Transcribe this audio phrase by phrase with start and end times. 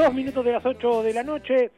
[0.00, 1.70] Dos minutos de las ocho de la noche.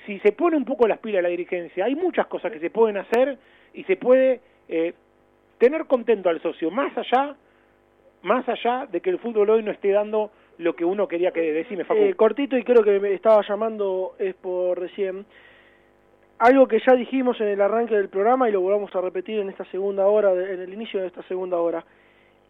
[0.05, 2.97] si se pone un poco las pilas la dirigencia, hay muchas cosas que se pueden
[2.97, 3.37] hacer
[3.73, 4.93] y se puede eh,
[5.57, 7.35] tener contento al socio, más allá,
[8.23, 11.41] más allá de que el fútbol hoy no esté dando lo que uno quería que
[11.41, 12.01] decime, Facu.
[12.01, 15.25] Eh, cortito y creo que me estaba llamando es por recién.
[16.39, 19.49] Algo que ya dijimos en el arranque del programa y lo volvamos a repetir en
[19.49, 21.85] esta segunda hora, en el inicio de esta segunda hora.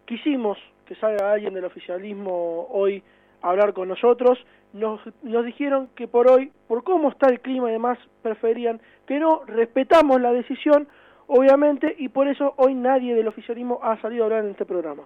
[0.05, 3.03] Quisimos que salga alguien del oficialismo hoy
[3.41, 4.43] a hablar con nosotros.
[4.73, 9.19] Nos, nos dijeron que por hoy, por cómo está el clima y demás, preferían que
[9.19, 10.87] no, respetamos la decisión,
[11.27, 15.03] obviamente, y por eso hoy nadie del oficialismo ha salido a hablar en este programa.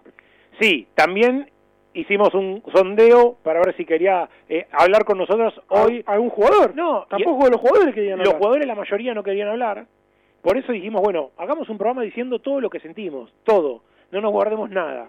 [0.59, 1.49] Sí, también
[1.97, 6.03] hicimos un sondeo para ver si quería eh, hablar con nosotros hoy.
[6.05, 6.75] ¿Algún jugador?
[6.75, 8.27] No, tampoco los jugadores querían hablar.
[8.27, 9.85] Los jugadores, la mayoría, no querían hablar.
[10.41, 13.81] Por eso dijimos, bueno, hagamos un programa diciendo todo lo que sentimos, todo.
[14.11, 15.07] No nos guardemos nada.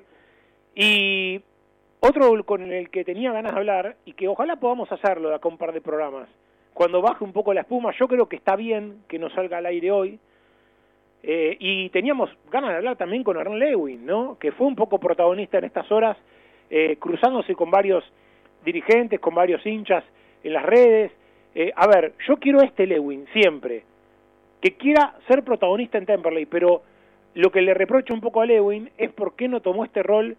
[0.74, 1.40] Y
[2.00, 5.48] otro con el que tenía ganas de hablar, y que ojalá podamos hacerlo de acá
[5.48, 6.28] un par de programas,
[6.72, 9.66] cuando baje un poco la espuma, yo creo que está bien que nos salga al
[9.66, 10.18] aire hoy.
[11.22, 14.38] Eh, y teníamos ganas de hablar también con Hernán Lewin, ¿no?
[14.38, 16.16] Que fue un poco protagonista en estas horas
[16.70, 18.04] eh, cruzándose con varios
[18.64, 20.04] dirigentes, con varios hinchas
[20.42, 21.12] en las redes.
[21.54, 23.84] Eh, a ver, yo quiero a este Lewin siempre,
[24.60, 26.82] que quiera ser protagonista en Temperley, pero
[27.34, 30.36] lo que le reprocho un poco a Lewin es por qué no tomó este rol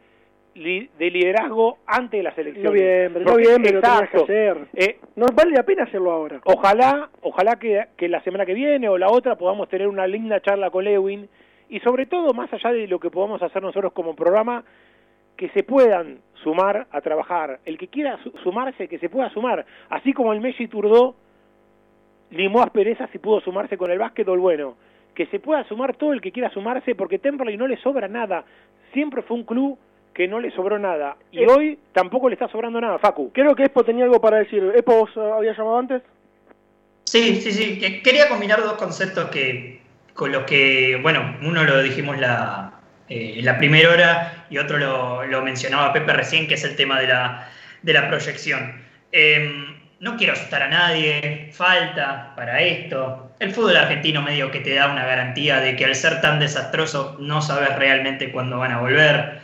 [0.55, 3.11] de liderazgo antes de las elecciones.
[3.13, 3.77] No bien, pero
[4.11, 4.57] que hacer.
[4.73, 6.41] Eh, no vale la pena hacerlo ahora.
[6.43, 10.41] Ojalá, ojalá que, que la semana que viene o la otra podamos tener una linda
[10.41, 11.29] charla con Lewin
[11.69, 14.63] y sobre todo, más allá de lo que podamos hacer nosotros como programa,
[15.39, 17.61] que se puedan sumar a trabajar.
[17.63, 19.65] El que quiera sumarse, que se pueda sumar.
[19.89, 21.15] Así como el Messi Turdó
[22.31, 24.75] limó asperezas y pudo sumarse con el básquetbol, bueno,
[25.15, 28.43] que se pueda sumar todo el que quiera sumarse porque Temperley no le sobra nada.
[28.91, 29.79] Siempre fue un club
[30.13, 31.15] que no le sobró nada.
[31.31, 33.31] Y eh, hoy tampoco le está sobrando nada, Facu.
[33.31, 34.61] Creo que Expo tenía algo para decir.
[34.75, 36.01] ¿Expo vos había llamado antes?
[37.05, 38.01] Sí, sí, sí.
[38.03, 39.79] Quería combinar dos conceptos que
[40.13, 42.78] con los que, bueno, uno lo dijimos la,
[43.09, 47.07] en la primera hora y otro lo, mencionaba Pepe recién, que es el tema de
[47.93, 48.81] la, proyección.
[49.11, 53.31] Em, no quiero asustar a nadie, falta para esto.
[53.39, 57.17] El fútbol argentino medio que te da una garantía de que al ser tan desastroso
[57.19, 59.41] no sabes realmente cuándo van a volver.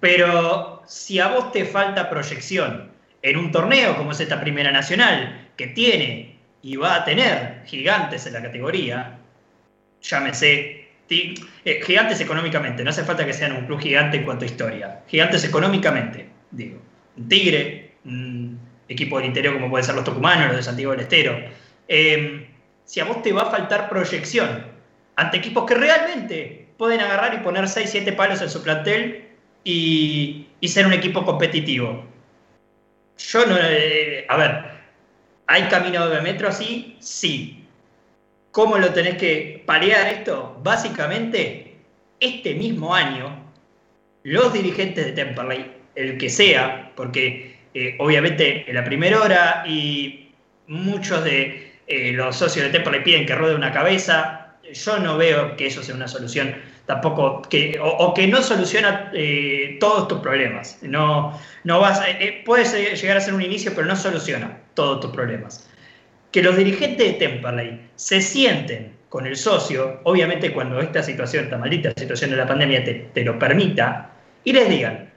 [0.00, 2.90] Pero si a vos te falta proyección
[3.22, 8.26] en un torneo como es esta Primera Nacional, que tiene y va a tener gigantes
[8.26, 9.18] en la categoría,
[10.00, 14.46] llámese eh, gigantes económicamente, no hace falta que sean un club gigante en cuanto a
[14.46, 15.00] historia.
[15.08, 16.80] Gigantes económicamente, digo.
[17.16, 18.58] Un Tigre, un
[18.88, 21.38] equipo del interior como pueden ser los Tucumanos, los de Santiago del Estero.
[21.88, 22.46] Em,
[22.84, 24.66] si a vos te va a faltar proyección
[25.16, 29.28] ante equipos que realmente pueden agarrar y poner 6, 7 palos en su plantel
[29.64, 32.04] y, ser un equipo competitivo.
[33.18, 33.56] Yo no.
[33.60, 34.64] Eh, a ver,
[35.46, 36.96] ¿hay camino de metro así?
[37.00, 37.57] Sí.
[38.50, 40.58] ¿Cómo lo tenés que paliar esto?
[40.62, 41.76] Básicamente,
[42.20, 43.44] este mismo año,
[44.22, 50.32] los dirigentes de Temperley, el que sea, porque eh, obviamente en la primera hora y
[50.66, 54.56] muchos de, eh, los socios de Temple le piden que ruede una cabeza.
[54.72, 56.54] Yo no veo que eso sea una solución
[56.84, 60.78] tampoco, que, o, que no soluciona eh, todos tus problemas.
[60.82, 65.10] No, no vas, eh, puede llegar a ser un inicio, pero no soluciona todos tus
[65.10, 65.67] problemas.
[66.30, 71.56] Que los dirigentes de Temperley se sienten con el socio, obviamente cuando esta situación, esta
[71.58, 74.10] maldita situación de la pandemia te, te lo permita,
[74.44, 75.10] y les digan,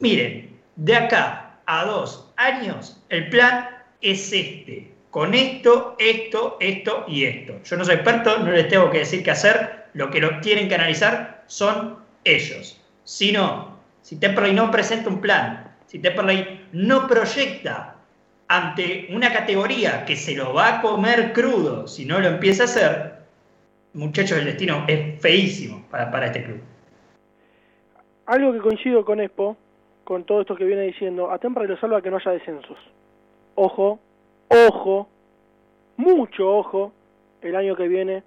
[0.00, 3.68] miren, de acá a dos años, el plan
[4.00, 7.60] es este, con esto, esto, esto y esto.
[7.64, 10.68] Yo no soy experto, no les tengo que decir qué hacer, lo que lo tienen
[10.68, 12.80] que analizar son ellos.
[13.04, 17.96] Si no, si Temperley no presenta un plan, si Temperley no proyecta
[18.48, 22.66] ante una categoría que se lo va a comer crudo si no lo empieza a
[22.66, 23.12] hacer,
[23.92, 26.60] muchachos, el destino es feísimo para, para este club.
[28.26, 29.56] Algo que coincido con Expo,
[30.04, 32.78] con todo esto que viene diciendo, a Temperley lo salva que no haya descensos.
[33.54, 33.98] Ojo,
[34.48, 35.08] ojo,
[35.96, 36.92] mucho ojo,
[37.42, 38.22] el año que viene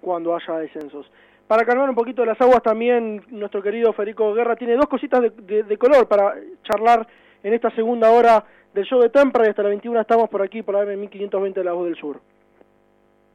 [0.00, 1.10] cuando haya descensos.
[1.46, 5.78] Para calmar un poquito las aguas también, nuestro querido Federico Guerra tiene dos cositas de,
[5.78, 6.34] color para
[6.64, 7.06] charlar
[7.42, 9.50] en esta segunda hora del show de Temperley.
[9.50, 12.20] Hasta la 21 estamos por aquí, por la M1520 de la Voz del Sur.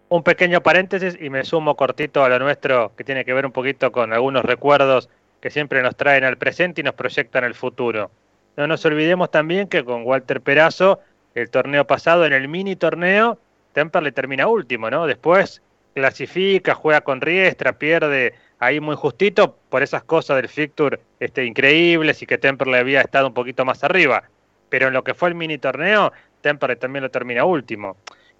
[0.09, 3.51] Un pequeño paréntesis y me sumo cortito a lo nuestro que tiene que ver un
[3.51, 5.09] poquito con algunos recuerdos
[5.41, 8.09] que siempre nos traen al presente y nos proyectan al futuro.
[8.55, 10.99] No nos olvidemos también que con Walter Perazo,
[11.35, 13.37] el torneo pasado, en el mini torneo,
[13.73, 15.05] Temperley termina último, ¿no?
[15.05, 15.61] Después
[15.93, 22.21] clasifica, juega con Riestra, pierde ahí muy justito por esas cosas del fixture este, increíbles
[22.21, 24.23] y que Temperley había estado un poquito más arriba.
[24.69, 26.11] Pero en lo que fue el mini torneo,
[26.41, 27.97] Temperley también lo termina último.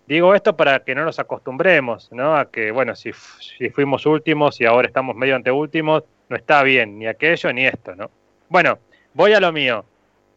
[0.08, 2.38] Digo esto para que no nos acostumbremos, ¿no?
[2.38, 6.64] A que, bueno, si, si fuimos últimos y ahora estamos medio ante últimos, no está
[6.64, 8.10] bien, ni aquello ni esto, ¿no?
[8.50, 8.80] Bueno,
[9.14, 9.84] voy a lo mío.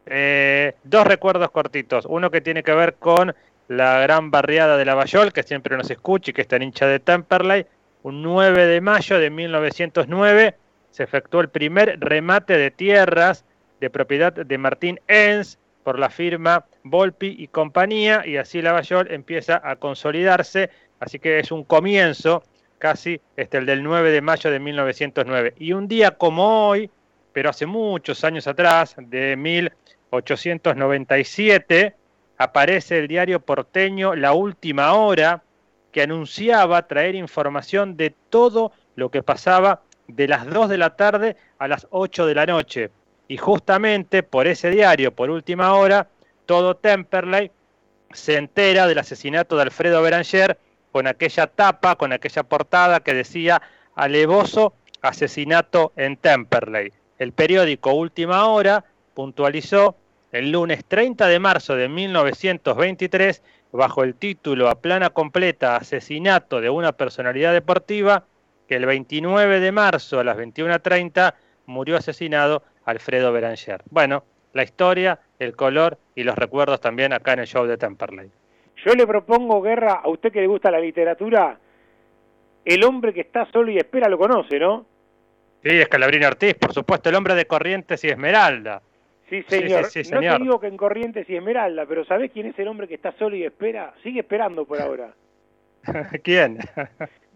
[0.07, 2.05] Eh, dos recuerdos cortitos.
[2.09, 3.35] Uno que tiene que ver con
[3.69, 6.99] la gran barriada de Lavallol, que siempre nos escucha y que está en hincha de
[6.99, 7.67] Temperley.
[8.03, 10.57] Un 9 de mayo de 1909
[10.91, 13.45] se efectuó el primer remate de tierras
[13.81, 15.59] de propiedad de Martín Enz
[15.91, 20.71] por la firma Volpi y compañía, y así Lavallol empieza a consolidarse.
[21.01, 22.45] Así que es un comienzo
[22.79, 25.55] casi este, el del 9 de mayo de 1909.
[25.59, 26.89] Y un día como hoy,
[27.33, 31.97] pero hace muchos años atrás, de 1897,
[32.39, 35.43] aparece el diario porteño La Última Hora,
[35.91, 41.37] que anunciaba traer información de todo lo que pasaba de las 2 de la tarde
[41.59, 42.93] a las 8 de la noche.
[43.31, 46.09] Y justamente por ese diario, por última hora,
[46.47, 47.53] todo Temperley
[48.11, 50.59] se entera del asesinato de Alfredo Beranger
[50.91, 53.63] con aquella tapa, con aquella portada que decía
[53.95, 56.93] alevoso asesinato en Temperley.
[57.21, 58.85] El periódico Última Hora
[59.15, 59.95] puntualizó
[60.33, 66.71] el lunes 30 de marzo de 1923 bajo el título A plana completa asesinato de
[66.71, 68.25] una personalidad deportiva
[68.67, 71.35] que el 29 de marzo a las 21.30
[71.67, 73.83] murió asesinado Alfredo Beranger.
[73.91, 78.31] Bueno, la historia, el color y los recuerdos también acá en el show de Temperley.
[78.85, 81.59] Yo le propongo, Guerra, a usted que le gusta la literatura,
[82.65, 84.87] el hombre que está solo y espera lo conoce, ¿no?
[85.63, 88.81] Sí, es Calabrín Ortiz, por supuesto, el hombre de Corrientes y Esmeralda.
[89.29, 89.83] Sí, señor.
[90.11, 92.95] No te digo que en Corrientes y Esmeralda, pero ¿sabés quién es el hombre que
[92.95, 93.95] está solo y espera?
[94.03, 95.15] Sigue esperando por ahora.
[96.25, 96.59] ¿Quién?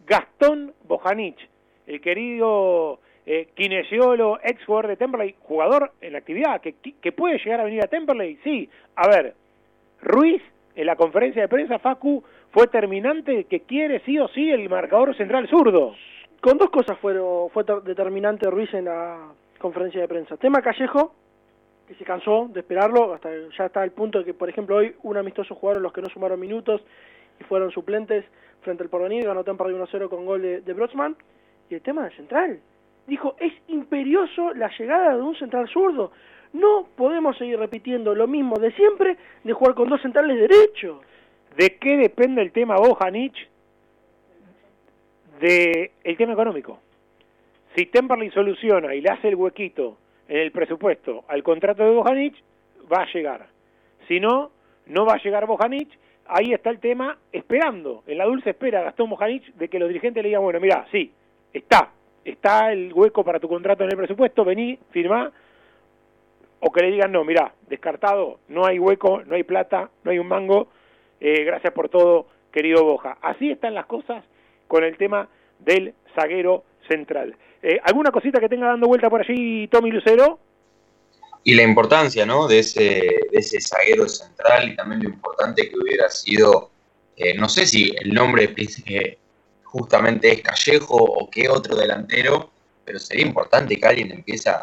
[0.06, 1.48] Gastón Bojanich,
[1.86, 7.60] el querido eh, kinesiólogo, ex jugador de Temperley, jugador en la actividad, que, puede llegar
[7.60, 8.68] a venir a Temperley, sí.
[8.96, 9.34] A ver,
[10.02, 10.42] Ruiz
[10.76, 15.16] en la conferencia de prensa, Facu, fue terminante que quiere sí o sí el marcador
[15.16, 15.94] central zurdo.
[16.40, 17.14] Con dos cosas fue,
[17.52, 20.36] fue determinante Ruiz en la conferencia de prensa.
[20.36, 21.14] Tema Callejo,
[21.88, 24.94] que se cansó de esperarlo, hasta ya está el punto de que, por ejemplo, hoy
[25.02, 26.82] un amistoso jugaron los que no sumaron minutos
[27.40, 28.24] y fueron suplentes
[28.60, 31.16] frente al Porvenir, ganó de 1-0 con gol de, de Brotsman.
[31.70, 32.60] Y el tema del central.
[33.06, 36.12] Dijo, es imperioso la llegada de un central zurdo.
[36.52, 41.00] No podemos seguir repitiendo lo mismo de siempre de jugar con dos centrales derechos.
[41.56, 43.48] ¿De qué depende el tema Bojanich?
[45.40, 46.80] De el tema económico.
[47.74, 52.42] Si Temperley soluciona y le hace el huequito en el presupuesto al contrato de Bojanich,
[52.90, 53.48] va a llegar.
[54.08, 54.50] Si no,
[54.86, 55.98] no va a llegar Bojanich.
[56.26, 58.02] Ahí está el tema esperando.
[58.06, 61.12] En la dulce espera Gastón Bojanich de que los dirigentes le digan, bueno, mira, sí,
[61.52, 61.90] está,
[62.24, 65.32] está el hueco para tu contrato en el presupuesto, vení, firmá,
[66.60, 70.18] o que le digan, no, mira, descartado, no hay hueco, no hay plata, no hay
[70.18, 70.68] un mango,
[71.20, 73.18] eh, gracias por todo, querido Boja.
[73.20, 74.24] Así están las cosas
[74.68, 75.28] con el tema
[75.58, 77.36] del zaguero central.
[77.62, 80.38] Eh, ¿Alguna cosita que tenga dando vuelta por allí, Tommy Lucero?
[81.44, 82.48] Y la importancia, ¿no?
[82.48, 82.82] De ese,
[83.30, 86.70] de ese zaguero central y también lo importante que hubiera sido
[87.16, 88.48] Eh, no sé si el nombre
[89.74, 92.52] justamente es Callejo o qué otro delantero,
[92.84, 94.62] pero sería importante que alguien empiece a,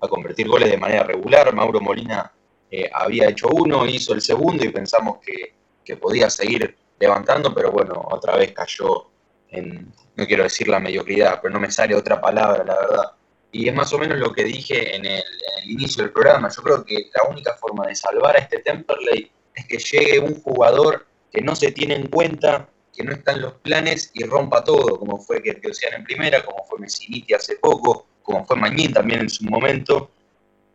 [0.00, 1.52] convertir goles de manera regular.
[1.52, 2.32] Mauro Molina
[2.70, 7.70] eh, había hecho uno, hizo el segundo y pensamos que, que podía seguir levantando, pero
[7.70, 9.10] bueno, otra vez cayó
[9.50, 13.12] en, no quiero decir la mediocridad, pero no me sale otra palabra, la verdad.
[13.52, 15.22] Y es más o menos lo que dije en el,
[15.64, 16.48] inicio del programa.
[16.48, 20.40] Yo creo que la única forma de salvar a este Temperley es que llegue un
[20.40, 24.64] jugador que no se tiene en cuenta, que no está en los planes y rompa
[24.64, 28.92] todo, como fue que Teosian en primera, como fue Messiniti hace poco, como fue Mañín
[28.92, 30.10] también en su momento.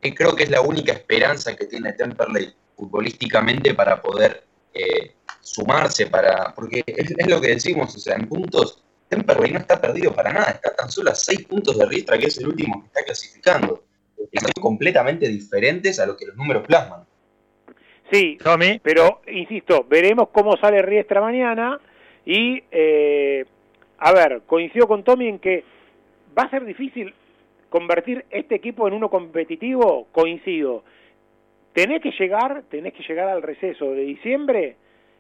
[0.02, 6.08] Y creo que es la única esperanza que tiene Temperley futbolísticamente para poder eh, sumarse,
[6.08, 10.32] para porque es, lo que decimos, o sea, en puntos Temperley no está perdido para
[10.32, 13.04] nada, está tan solo a seis puntos de Riestra, que es el último que está
[13.04, 13.84] clasificando.
[14.16, 17.06] Son completamente diferentes a lo que los números plasman.
[18.10, 18.38] Sí,
[18.82, 21.80] pero insisto, veremos cómo sale Riestra mañana
[22.26, 23.46] y, eh,
[23.98, 25.64] a ver, coincido con Tommy en que
[26.38, 27.14] va a ser difícil
[27.70, 30.84] convertir este equipo en uno competitivo, coincido.
[31.74, 34.76] Tenés que llegar, tenés que llegar al receso de diciembre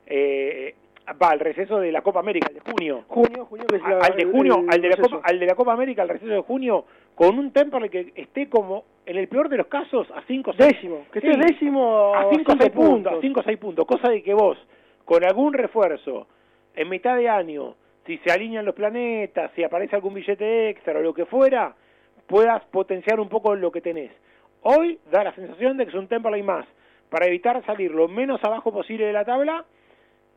[0.05, 0.75] eh,
[1.21, 3.03] va al receso de la Copa América, el de junio.
[3.07, 3.65] Junio, junio
[4.01, 6.41] al de junio, al de la Copa, al de la Copa América, el receso de
[6.41, 10.53] junio, con un Temperley que esté como en el peor de los casos a 5
[10.53, 14.33] décimo, que esté décimo a 5 6 puntos, a 5 6 puntos, cosa de que
[14.33, 14.57] vos
[15.03, 16.27] con algún refuerzo
[16.75, 17.75] en mitad de año,
[18.05, 21.75] si se alinean los planetas, si aparece algún billete extra o lo que fuera,
[22.27, 24.11] puedas potenciar un poco lo que tenés.
[24.61, 26.65] Hoy da la sensación de que es un Temperley más
[27.09, 29.65] para evitar salir lo menos abajo posible de la tabla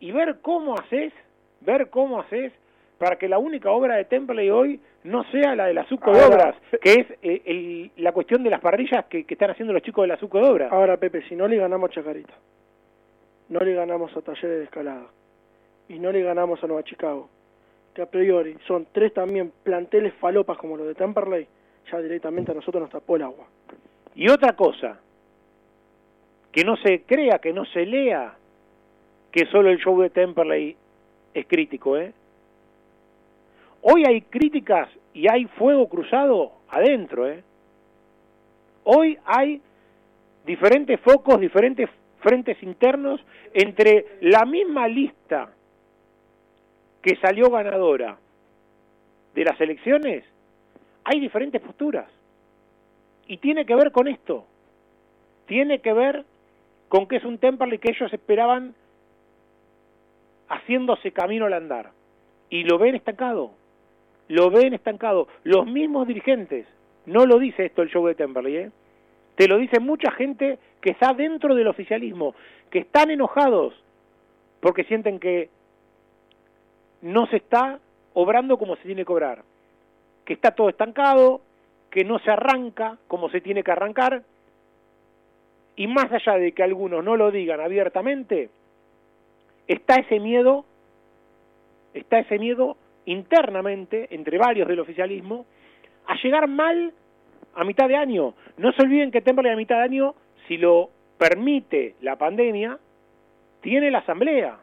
[0.01, 1.13] y ver cómo haces,
[1.61, 2.53] ver cómo haces
[2.99, 6.25] para que la única obra de Temple hoy no sea la de la Suco de
[6.25, 10.09] Obras, que es eh, la cuestión de las parrillas que, están haciendo los chicos de
[10.09, 10.73] la Suco de Obras.
[10.73, 12.35] Ahora, Pepe, si no le ganamos a Chacarita,
[13.49, 15.07] no le ganamos a Talleres de Escalada
[15.89, 17.29] y no le ganamos a Nueva Chicago,
[17.95, 21.47] que a priori son tres también planteles falopas como los de Temperley,
[21.91, 23.47] ya directamente a nosotros nos tapó el agua.
[24.15, 24.99] Y otra cosa,
[26.53, 28.35] que no se crea, que no se lea
[29.31, 30.77] que solo el show de Temperley
[31.35, 32.13] es crítico, ¿eh?
[33.83, 37.45] Hoy hay críticas y hay fuego cruzado adentro, ¿eh?
[38.85, 39.61] Hoy hay
[40.45, 41.89] diferentes focos, diferentes
[42.21, 43.21] frentes internos
[43.53, 45.51] entre la misma lista
[47.07, 48.19] que salió ganadora
[49.33, 50.25] de las elecciones,
[51.05, 52.11] hay diferentes posturas.
[53.29, 54.45] Y tiene que ver con esto.
[55.47, 56.25] Tiene que ver
[56.89, 58.75] con que es un Temperley que ellos esperaban
[60.49, 61.93] haciéndose camino al andar.
[62.51, 63.53] Y lo ven estancado,
[64.27, 65.29] lo ven estancado.
[65.45, 66.67] Los mismos dirigentes,
[67.05, 68.71] no lo dice esto el show de Temperley, ¿eh?
[69.37, 72.35] te lo dice mucha gente que está dentro del oficialismo,
[72.69, 73.75] que están enojados
[74.59, 75.51] porque sienten que
[77.03, 77.79] no se está
[78.15, 79.43] obrando como se tiene que obrar,
[80.25, 81.41] que está todo estancado,
[81.91, 84.23] que no se arranca como se tiene que arrancar,
[85.77, 88.49] y más allá de que algunos no lo digan abiertamente,
[89.69, 90.65] está ese miedo,
[91.93, 95.47] está ese miedo internamente, entre varios del oficialismo,
[96.07, 96.93] a llegar mal
[97.55, 98.35] a mitad de año.
[98.57, 100.15] No se olviden que Temperley a mitad de año,
[100.49, 102.79] si lo permite la pandemia,
[103.61, 104.59] tiene la asamblea.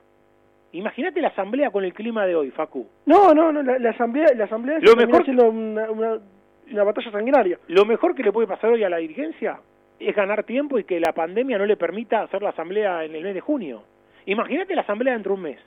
[0.74, 2.88] Imagínate la asamblea con el clima de hoy, Facu.
[3.06, 7.60] No, no, no, la, asamblea, la asamblea lo mejor siendo una, una batalla sanguinaria.
[7.68, 9.60] Lo mejor que le puede pasar hoy a la dirigencia
[10.00, 13.24] es ganar tiempo y que la pandemia no le permita hacer la asamblea en el
[13.24, 13.84] mes de junio.
[14.26, 15.60] Imagínate la asamblea dentro de un mes.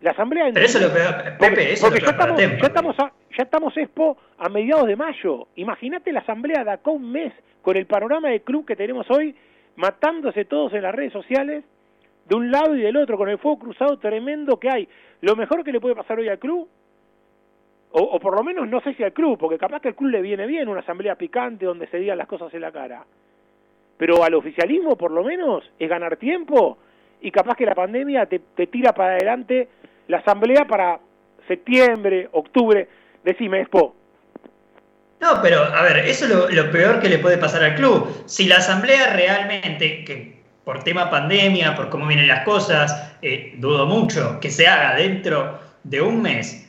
[0.00, 3.12] La asamblea dentro Pero eso lo peor, Pepe, eso porque ya, estamos, ya, estamos a,
[3.36, 5.48] ya estamos expo a mediados de mayo.
[5.56, 9.34] Imagínate la asamblea de acá un mes con el panorama de club que tenemos hoy,
[9.76, 11.64] matándose todos en las redes sociales,
[12.26, 14.88] de un lado y del otro, con el fuego cruzado tremendo que hay.
[15.20, 16.68] Lo mejor que le puede pasar hoy al club,
[17.96, 20.20] o, por lo menos no sé si al club, porque capaz que al club le
[20.20, 23.04] viene bien una asamblea picante donde se digan las cosas en la cara.
[23.96, 26.78] Pero al oficialismo, por lo menos, es ganar tiempo
[27.20, 29.68] y capaz que la pandemia te, tira para adelante
[30.08, 30.98] la asamblea para
[31.46, 32.88] septiembre, octubre.
[33.22, 33.94] Decime, Expo.
[35.20, 38.24] No, pero a ver, eso es lo, peor que le puede pasar al club.
[38.26, 40.33] Si la asamblea realmente, que
[40.64, 45.60] por tema pandemia, por cómo vienen las cosas, eh, dudo mucho que se haga dentro
[45.82, 46.64] de un mes,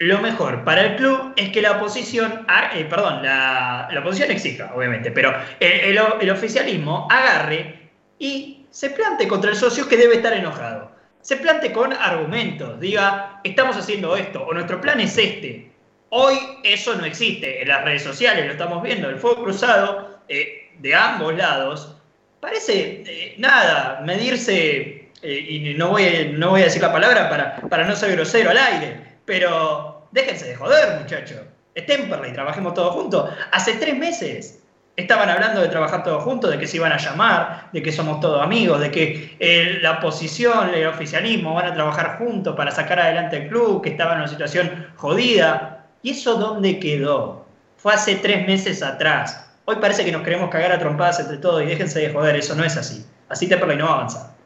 [0.00, 5.10] lo mejor para el club es que la oposición, eh, perdón, la, oposición exija, obviamente,
[5.10, 10.90] pero el, el oficialismo agarre y se plante contra el socio que debe estar enojado.
[11.20, 15.70] Se plante con argumentos, diga, estamos haciendo esto o nuestro plan es este.
[16.08, 20.70] Hoy eso no existe en las redes sociales, lo estamos viendo, el fuego cruzado eh,
[20.78, 21.96] de ambos lados.
[22.40, 27.56] Parece eh, nada, medirse eh, y no voy, no voy a decir la palabra para,
[27.68, 31.38] para no ser grosero al aire, pero déjense de joder, muchachos.
[31.86, 33.30] Temperley, trabajemos todos juntos.
[33.52, 34.60] Hace tres meses
[34.96, 38.20] estaban hablando de trabajar todos juntos, de que se iban a llamar, de que somos
[38.20, 43.00] todos amigos, de que eh, la oposición, el oficialismo van a trabajar juntos para sacar
[43.00, 45.86] adelante el club, que estaba en una situación jodida.
[46.02, 47.46] ¿Y eso dónde quedó?
[47.76, 49.49] Fue hace tres meses atrás.
[49.70, 52.56] Hoy parece que nos queremos cagar a trompadas entre todos y déjense de joder, eso
[52.56, 53.08] no es así.
[53.28, 54.36] Así Temperley no avanza.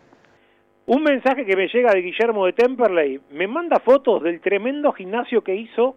[0.85, 3.19] Un mensaje que me llega de Guillermo de Temperley.
[3.31, 5.97] Me manda fotos del tremendo gimnasio que hizo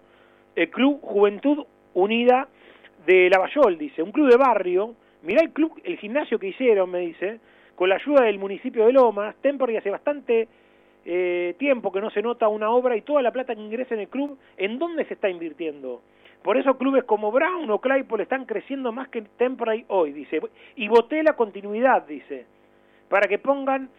[0.55, 2.47] el Club Juventud Unida
[3.05, 4.01] de Lavallol, dice.
[4.01, 4.95] Un club de barrio.
[5.23, 7.41] Mirá el club, el gimnasio que hicieron, me dice,
[7.75, 9.35] con la ayuda del municipio de Lomas.
[9.41, 10.47] Temperley hace bastante
[11.03, 13.99] eh, tiempo que no se nota una obra y toda la plata que ingresa en
[13.99, 16.01] el club, ¿en dónde se está invirtiendo?
[16.47, 20.39] Por eso clubes como Brown o Claypole están creciendo más que Temperley hoy, dice.
[20.77, 22.45] Y voté la continuidad, dice,
[23.09, 23.89] para que pongan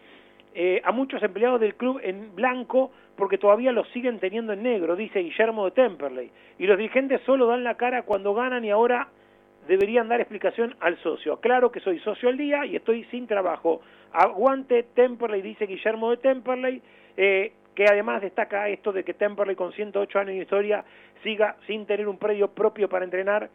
[0.55, 4.95] eh, a muchos empleados del club en blanco porque todavía los siguen teniendo en negro,
[4.95, 6.31] dice Guillermo de Temperley.
[6.57, 9.09] Y los dirigentes solo dan la cara cuando ganan y ahora
[9.67, 11.39] deberían dar explicación al socio.
[11.41, 13.81] Claro que soy socio al día y estoy sin trabajo.
[14.11, 16.81] Aguante Temperley, dice Guillermo de Temperley,
[17.15, 20.83] eh, que además destaca esto de que Temperley con 108 años de historia
[21.23, 23.49] siga sin tener un predio propio para entrenar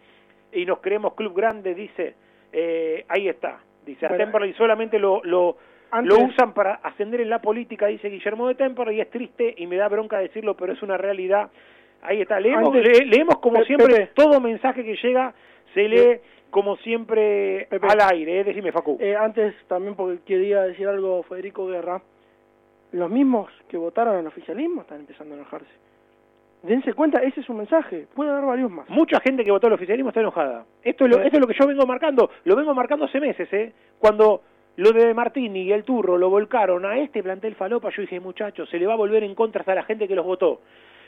[0.51, 2.15] y nos creemos club grande, dice,
[2.51, 3.59] eh, ahí está.
[3.85, 5.59] Dice, a Temperley solamente lo, lo
[6.03, 9.67] lo usan para ascender en la política, dice Guillermo de Temper, y es triste y
[9.67, 11.51] me da bronca decirlo, pero es una realidad.
[12.01, 15.35] Ahí está, leemos, leemos como siempre, todo mensaje que llega
[15.75, 18.45] se lee como siempre al aire, ¿eh?
[18.45, 18.97] decime Facu.
[19.01, 22.01] Eh, antes también porque quería decir algo Federico Guerra,
[22.95, 25.71] los mismos que votaron al oficialismo están empezando a enojarse.
[26.63, 28.89] Dense cuenta, ese es un mensaje, puede haber varios más.
[28.89, 30.65] Mucha gente que votó al oficialismo está enojada.
[30.83, 33.53] Esto es lo, esto es lo que yo vengo marcando, lo vengo marcando hace meses,
[33.53, 33.73] ¿eh?
[33.99, 34.43] Cuando
[34.77, 38.69] lo de Martini y el Turro lo volcaron a este plantel falopa, yo dije, muchachos,
[38.71, 40.61] se le va a volver en contra a la gente que los votó.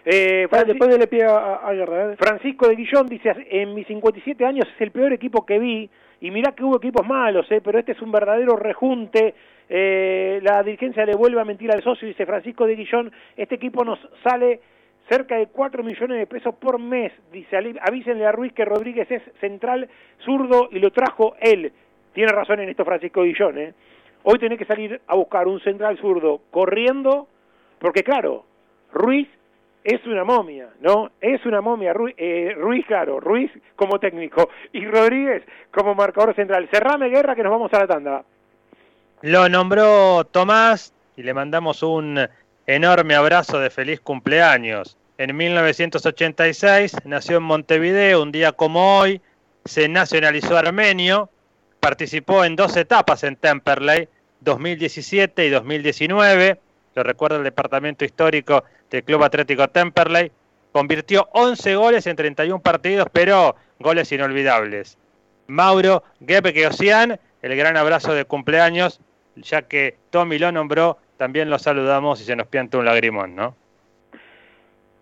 [0.04, 2.12] Eh, después le pie a, Guerra.
[2.12, 2.16] ¿eh?
[2.16, 5.88] Francisco de Guillón dice, en mis 57 años es el peor equipo que vi,
[6.26, 9.32] y mirá que hubo equipos malos, eh, pero este es un verdadero rejunte,
[9.68, 13.84] eh, la dirigencia le vuelve a mentir al socio, dice Francisco de Guillón, este equipo
[13.84, 14.58] nos sale
[15.08, 19.22] cerca de 4 millones de pesos por mes, dice, avísenle a Ruiz que Rodríguez es
[19.38, 19.88] central
[20.24, 21.72] zurdo y lo trajo él.
[22.12, 23.74] Tiene razón en esto Francisco Guillón, ¿eh?
[24.24, 27.28] Hoy tenés que salir a buscar un central zurdo corriendo,
[27.78, 28.46] porque claro,
[28.92, 29.28] Ruiz
[29.86, 31.12] es una momia, ¿no?
[31.20, 36.68] Es una momia, Ruiz, eh, Ruiz claro, Ruiz como técnico y Rodríguez como marcador central.
[36.72, 38.24] Cerrame guerra que nos vamos a la tanda.
[39.22, 42.18] Lo nombró Tomás y le mandamos un
[42.66, 44.98] enorme abrazo de feliz cumpleaños.
[45.18, 49.20] En 1986 nació en Montevideo, un día como hoy,
[49.64, 51.30] se nacionalizó armenio
[51.78, 54.08] participó en dos etapas en Temperley,
[54.40, 56.58] 2017 y 2019,
[56.96, 60.32] lo recuerda el departamento histórico del Club Atlético Temperley,
[60.72, 64.96] convirtió 11 goles en 31 partidos, pero goles inolvidables.
[65.46, 66.68] Mauro Gebeke
[67.42, 69.00] el gran abrazo de cumpleaños,
[69.36, 73.54] ya que Tommy lo nombró, también lo saludamos y se nos pianta un lagrimón, ¿no?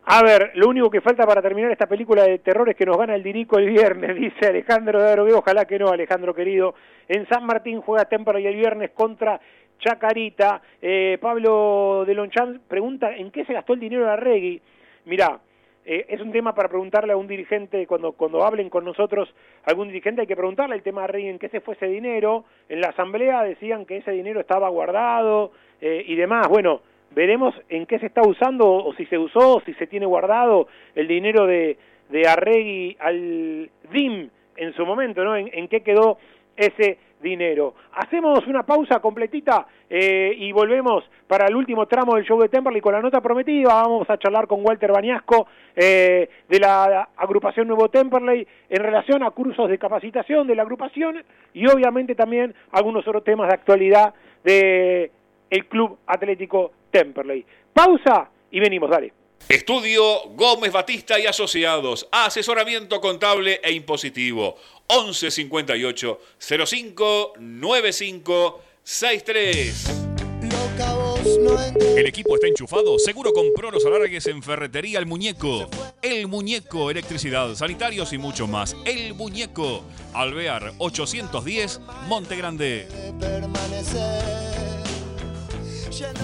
[0.06, 2.98] A ver, lo único que falta para terminar esta película de terror es que nos
[2.98, 5.32] gana el Dirico el viernes, dice Alejandro de Arogué.
[5.32, 6.74] Ojalá que no, Alejandro querido.
[7.08, 9.40] En San Martín juega y el viernes contra
[9.78, 10.62] Chacarita.
[10.80, 14.60] Eh, Pablo de Lonchan pregunta en qué se gastó el dinero de Arregui.
[15.06, 15.40] Mirá,
[15.84, 19.32] eh, es un tema para preguntarle a un dirigente, cuando, cuando hablen con nosotros,
[19.64, 22.44] algún dirigente hay que preguntarle el tema de Arregui en qué se fue ese dinero.
[22.68, 26.48] En la asamblea decían que ese dinero estaba guardado eh, y demás.
[26.48, 30.06] Bueno, veremos en qué se está usando o si se usó, o si se tiene
[30.06, 31.76] guardado el dinero de,
[32.08, 35.36] de Arregui al DIM en su momento, ¿no?
[35.36, 36.18] En, qué quedó
[36.56, 37.74] ese dinero.
[37.94, 42.80] Hacemos una pausa completita eh, y volvemos para el último tramo del show de Temperley
[42.80, 43.74] con la nota prometida.
[43.74, 49.30] Vamos a charlar con Walter Bañasco eh, de la agrupación Nuevo Temperley en relación a
[49.30, 55.10] cursos de capacitación de la agrupación y obviamente también algunos otros temas de actualidad de
[55.50, 57.44] el Club Atlético Temperley.
[57.72, 59.23] Pausa y venimos, dale.
[59.48, 64.56] Estudio Gómez Batista y Asociados, asesoramiento contable e impositivo.
[64.86, 70.04] 11 58 05 95 63.
[71.96, 72.98] El equipo está enchufado.
[72.98, 75.68] Seguro compró los alargues en Ferretería El Muñeco.
[76.02, 78.74] El Muñeco, electricidad, sanitarios y mucho más.
[78.84, 79.84] El Muñeco.
[80.12, 82.88] Alvear 810, Monte Grande.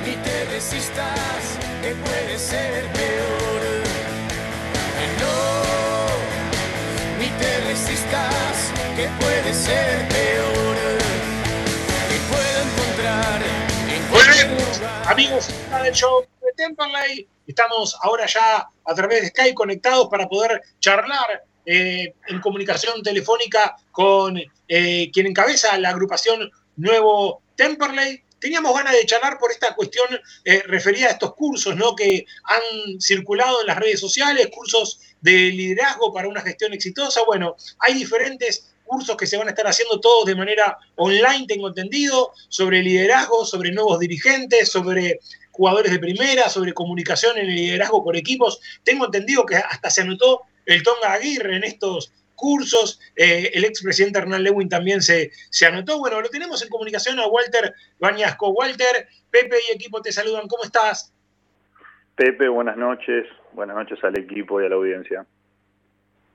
[0.04, 3.39] ni te resistas, que puede ser peor.
[15.20, 15.48] Amigos
[15.82, 17.28] del show de Temperley.
[17.46, 23.76] Estamos ahora ya a través de Skype conectados para poder charlar eh, en comunicación telefónica
[23.92, 28.22] con eh, quien encabeza la agrupación Nuevo Temperley.
[28.38, 30.06] Teníamos ganas de charlar por esta cuestión
[30.46, 31.94] eh, referida a estos cursos ¿no?
[31.94, 37.20] que han circulado en las redes sociales, cursos de liderazgo para una gestión exitosa.
[37.26, 41.68] Bueno, hay diferentes cursos que se van a estar haciendo todos de manera online, tengo
[41.68, 45.20] entendido, sobre liderazgo, sobre nuevos dirigentes, sobre
[45.52, 48.60] jugadores de primera, sobre comunicación en el liderazgo por equipos.
[48.82, 54.18] Tengo entendido que hasta se anotó el Tonga Aguirre en estos cursos, eh, el expresidente
[54.18, 55.98] Hernán Lewin también se, se anotó.
[55.98, 58.48] Bueno, lo tenemos en comunicación a Walter Bañasco.
[58.48, 61.12] Walter, Pepe y equipo te saludan, ¿cómo estás?
[62.16, 65.26] Pepe, buenas noches, buenas noches al equipo y a la audiencia.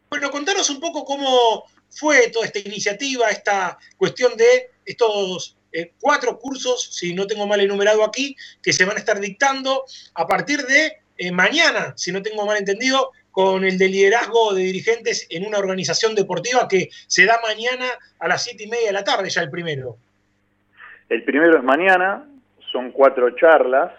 [0.09, 6.39] Bueno, contanos un poco cómo fue toda esta iniciativa, esta cuestión de estos eh, cuatro
[6.39, 10.61] cursos, si no tengo mal enumerado aquí, que se van a estar dictando a partir
[10.61, 15.45] de eh, mañana, si no tengo mal entendido, con el de liderazgo de dirigentes en
[15.45, 17.87] una organización deportiva que se da mañana
[18.19, 19.97] a las siete y media de la tarde, ya el primero.
[21.09, 22.25] El primero es mañana,
[22.71, 23.91] son cuatro charlas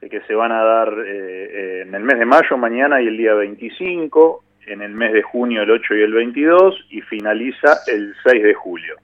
[0.00, 3.34] eh, que se van a dar en el mes de mayo, mañana y el día
[3.34, 8.42] 25, en el mes de junio el 8 y el 22 y finaliza el 6
[8.42, 8.96] de julio.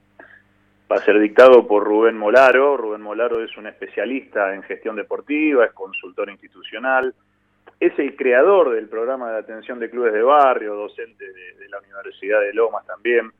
[0.91, 2.75] Va a ser dictado por Rubén Molaro.
[2.75, 7.13] Rubén Molaro es un especialista en gestión deportiva, es consultor institucional,
[7.79, 12.41] es el creador del programa de atención de clubes de barrio, docente de, la Universidad
[12.41, 13.31] de Lomas también,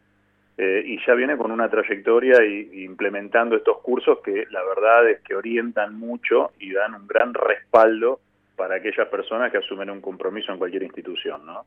[0.55, 5.21] eh, y ya viene con una trayectoria y, implementando estos cursos que la verdad es
[5.21, 8.19] que orientan mucho y dan un gran respaldo
[8.55, 11.65] para aquellas personas que asumen un compromiso en cualquier institución, ¿no?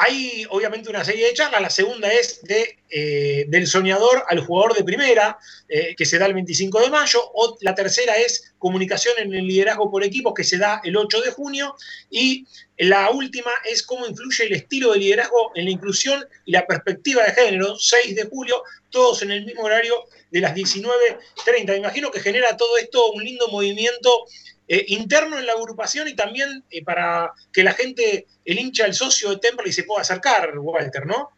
[0.00, 4.74] Hay obviamente una serie de charlas, la segunda es de, eh, del soñador al jugador
[4.76, 9.14] de primera, eh, que se da el 25 de mayo, o la tercera es comunicación
[9.18, 11.74] en el liderazgo por equipos, que se da el 8 de junio,
[12.10, 16.64] y la última es cómo influye el estilo de liderazgo en la inclusión y la
[16.64, 21.66] perspectiva de género, 6 de julio, todos en el mismo horario de las 19.30.
[21.66, 24.26] Me imagino que genera todo esto un lindo movimiento
[24.68, 28.94] eh, interno en la agrupación y también eh, para que la gente, el hincha, el
[28.94, 31.30] socio de Temple y se pueda acercar, Walter, ¿no?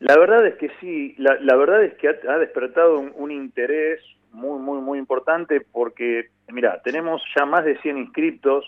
[0.00, 4.80] La verdad es que sí, la, verdad es que ha, despertado un, interés muy, muy,
[4.80, 8.64] muy importante porque, mira, tenemos ya más de 100 inscriptos,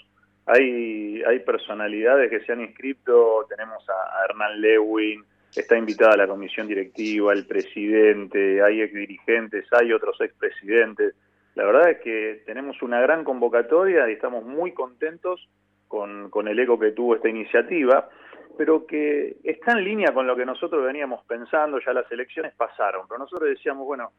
[0.47, 5.23] hay, hay personalidades que se han inscrito, tenemos a, a Hernán Lewin,
[5.55, 11.15] está invitada la comisión directiva, el presidente, hay ex dirigentes, hay otros expresidentes.
[11.59, 15.49] La verdad es que tenemos una gran convocatoria y estamos muy contentos
[15.89, 18.09] con, el eco que tuvo esta iniciativa,
[18.57, 23.09] pero que está en línea con lo que nosotros veníamos pensando, ya las elecciones pasaron,
[23.09, 24.13] pero nosotros decíamos, bueno,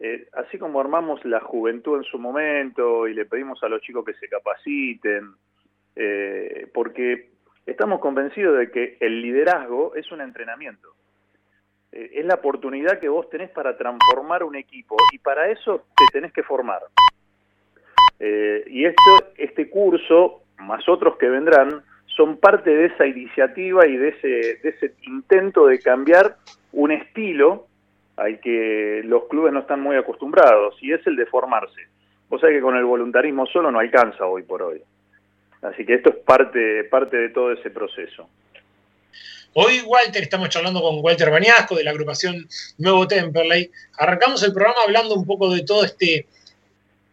[0.00, 4.04] eh, así como armamos la juventud en su momento y le pedimos a los chicos
[4.04, 5.30] que se capaciten,
[5.96, 7.30] eh, porque
[7.64, 10.88] estamos convencidos de que el liderazgo es un entrenamiento.
[11.92, 16.04] Eh, es la oportunidad que vos tenés para transformar un equipo y para eso te
[16.12, 16.80] tenés que formar.
[18.18, 23.96] Eh, y esto, este curso, más otros que vendrán, son parte de esa iniciativa y
[23.96, 24.28] de ese,
[24.62, 26.36] de ese intento de cambiar
[26.72, 27.66] un estilo
[28.16, 31.88] al que los clubes no están muy acostumbrados, y es el de formarse.
[32.28, 34.82] O sea que con el voluntarismo solo no alcanza hoy por hoy.
[35.62, 38.28] Así que esto es parte, parte de todo ese proceso.
[39.54, 43.70] Hoy, Walter, estamos charlando con Walter Bañasco de la agrupación Nuevo Temperley.
[43.98, 46.26] Arrancamos el programa hablando un poco de todo este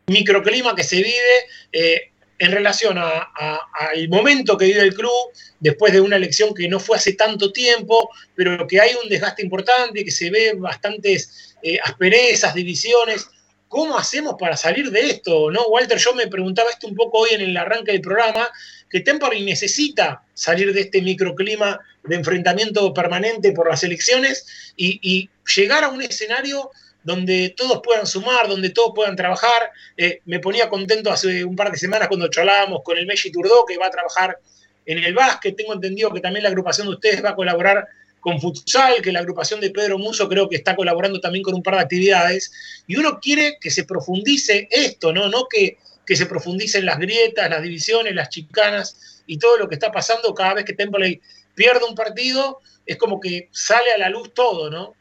[0.07, 1.35] microclima que se vive
[1.73, 5.11] eh, en relación al momento que vive el club
[5.59, 9.41] después de una elección que no fue hace tanto tiempo, pero que hay un desgaste
[9.43, 13.29] importante, que se ve bastantes eh, asperezas, divisiones.
[13.67, 15.51] ¿Cómo hacemos para salir de esto?
[15.51, 15.67] ¿No?
[15.67, 18.49] Walter, yo me preguntaba esto un poco hoy en el arranque del programa,
[18.89, 25.83] que Temperley necesita salir de este microclima de enfrentamiento permanente por las elecciones y, llegar
[25.83, 26.69] a un escenario
[27.03, 29.71] donde todos puedan sumar, donde todos puedan trabajar.
[29.97, 33.65] Eh, me ponía contento hace un par de semanas cuando charlábamos con el Messi Turdó,
[33.65, 34.37] que va a trabajar
[34.85, 35.55] en el básquet.
[35.55, 37.87] Tengo entendido que también la agrupación de ustedes va a colaborar
[38.19, 41.63] con futsal, que la agrupación de Pedro Muso creo que está colaborando también con un
[41.63, 42.51] par de actividades.
[42.85, 45.29] Y uno quiere que se profundice esto, ¿no?
[45.29, 45.77] No que,
[46.09, 50.33] que se profundicen las grietas, las divisiones, las chicanas y todo lo que está pasando
[50.33, 51.21] cada vez que Temple
[51.53, 54.95] pierde un partido, es como que sale a la luz todo, ¿no?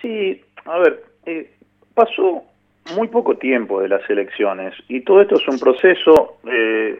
[0.00, 1.50] Sí, a ver, eh,
[1.92, 2.44] pasó
[2.96, 6.98] muy poco tiempo de las elecciones y todo esto es un proceso, eh,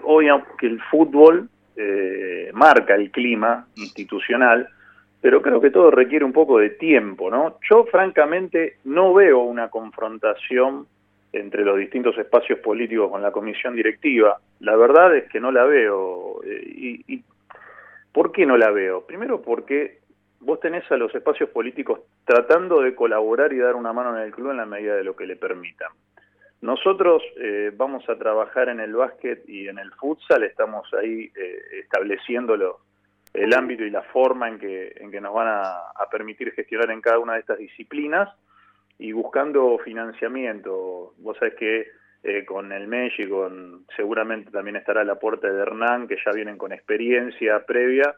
[0.61, 4.69] el fútbol eh, marca el clima institucional,
[5.23, 7.59] pero creo que todo requiere un poco de tiempo, ¿no?
[7.71, 10.87] Yo francamente no veo una confrontación
[11.35, 14.39] entre los distintos espacios políticos con la comisión directiva.
[14.61, 16.41] La verdad es que no la veo.
[16.45, 17.23] y
[18.13, 19.05] ¿Por qué no la veo?
[19.05, 19.99] Primero porque
[20.41, 24.33] vos tenés a los espacios políticos tratando de colaborar y dar una mano en el
[24.33, 25.91] club en la medida de lo que le permitan.
[26.61, 31.85] Nosotros eh, vamos a trabajar en el básquet y en el futsal, estamos ahí eh,
[33.35, 37.01] el ámbito y la forma en que, en que nos van a, permitir gestionar en
[37.01, 38.29] cada una de estas disciplinas
[38.99, 41.15] y buscando financiamiento.
[41.19, 41.87] Vos sabés que
[42.23, 46.33] eh, con el MESH y con, seguramente también estará la puerta de Hernán, que ya
[46.33, 48.15] vienen con experiencia previa,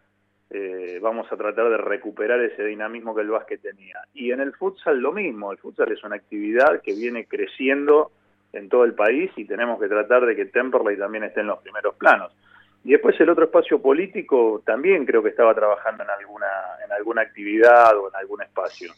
[0.51, 3.97] eh, vamos a tratar de recuperar ese dinamismo que el básquet tenía.
[4.15, 8.13] Y en el futsal lo mismo, el futsal es una actividad que viene creciendo
[8.53, 11.59] en todo el país y tenemos que tratar de que Temperley también esté en los
[11.59, 12.33] primeros planos.
[12.85, 16.47] Y después el otro espacio político también creo que estaba trabajando en alguna,
[16.85, 18.93] en alguna actividad o en algún espacio.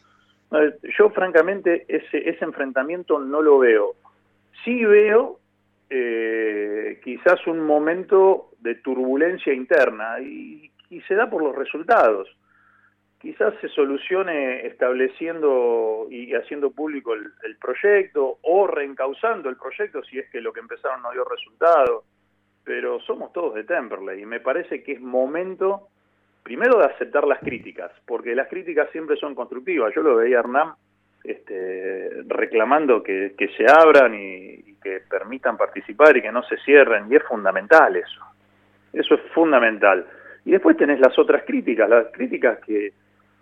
[0.98, 3.94] Yo francamente ese, ese enfrentamiento no lo veo.
[4.64, 5.38] Sí veo
[5.90, 12.28] eh, quizás un momento de turbulencia interna y, y se da por los resultados
[13.18, 20.18] quizás se solucione estableciendo y haciendo público el, el, proyecto o reencauzando el proyecto si
[20.18, 22.04] es que lo que empezaron no dio resultado.
[22.64, 25.88] Pero somos todos de Temperley y me parece que es momento
[26.48, 29.94] primero de aceptar las críticas, porque las críticas siempre son constructivas.
[29.94, 30.72] Yo lo veía a Hernán
[31.22, 37.12] este, reclamando que, se abran y, y que permitan participar y que no se cierren,
[37.12, 38.22] y es fundamental eso.
[38.94, 40.06] Eso es fundamental.
[40.46, 42.94] Y después tenés las otras críticas, las críticas que,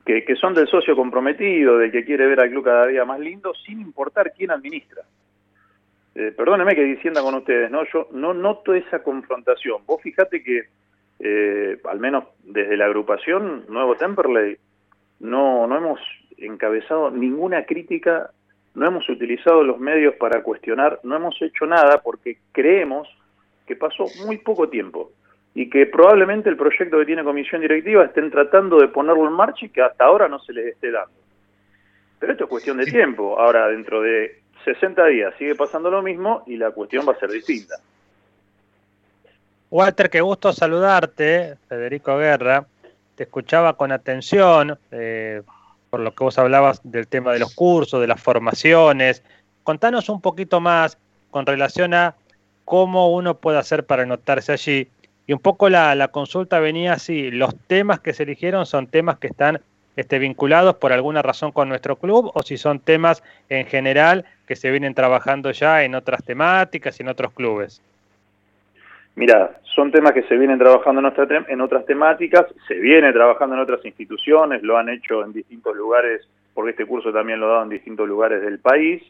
[0.05, 3.21] que, que, son del socio comprometido, del que quiere ver al club cada día más
[3.21, 5.03] lindo, sin importar quién administra.
[6.17, 7.85] Eh, perdóneme que dicienda con ustedes, ¿no?
[7.93, 9.87] Yo no noto esa confrontación.
[9.87, 10.65] Vos fijate que,
[11.19, 14.59] eh, al menos desde la agrupación Nuevo Temperley,
[15.21, 16.01] no, no hemos
[16.37, 18.31] encabezado ninguna crítica,
[18.75, 23.09] no hemos utilizado los medios para cuestionar, no hemos hecho nada porque creemos
[23.67, 25.13] que pasó muy poco tiempo
[25.55, 29.65] y que probablemente el proyecto que tiene comisión directiva estén tratando de ponerlo en marcha
[29.65, 31.15] y que hasta ahora no se les esté dando.
[32.19, 33.39] Pero esto es cuestión de tiempo.
[33.39, 37.31] Ahora, dentro de 60 días sigue pasando lo mismo y la cuestión va a ser
[37.31, 37.77] distinta.
[39.71, 42.67] Walter, qué gusto saludarte, Federico Guerra.
[43.17, 45.43] Te escuchaba con atención eh,
[45.91, 49.23] por lo que vos hablabas del tema de los cursos, de las formaciones.
[49.65, 50.99] Contanos un poquito más
[51.31, 52.15] con relación a
[52.65, 54.89] cómo uno puede hacer para anotarse allí
[55.27, 59.19] y un poco la, la, consulta venía así, los temas que se eligieron son temas
[59.19, 59.61] que están
[59.97, 64.55] este, vinculados por alguna razón con nuestro club o si son temas en general que
[64.55, 67.83] se vienen trabajando ya en otras temáticas y en otros clubes.
[69.17, 73.55] Mira, son temas que se vienen trabajando en, otra, en otras temáticas, se viene trabajando
[73.57, 77.53] en otras instituciones, lo han hecho en distintos lugares, porque este curso también lo ha
[77.53, 79.03] dado en distintos lugares del país,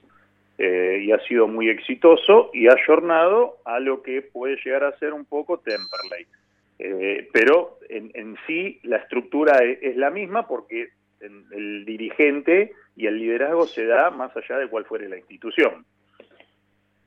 [0.59, 4.97] eh, y ha sido muy exitoso y ha ayornado a lo que puede llegar a
[4.99, 6.27] ser un poco Temperley.
[6.79, 10.91] Eh, pero en, en, sí la estructura es, es la misma porque
[11.21, 15.85] el dirigente y el liderazgo se da más allá de cuál fuere la institución.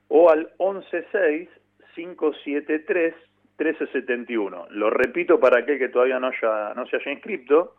[0.08, 1.48] o al 116
[1.94, 3.14] 573
[3.58, 4.66] 1371.
[4.70, 7.74] Lo repito para aquel que todavía no, haya, no se haya inscrito.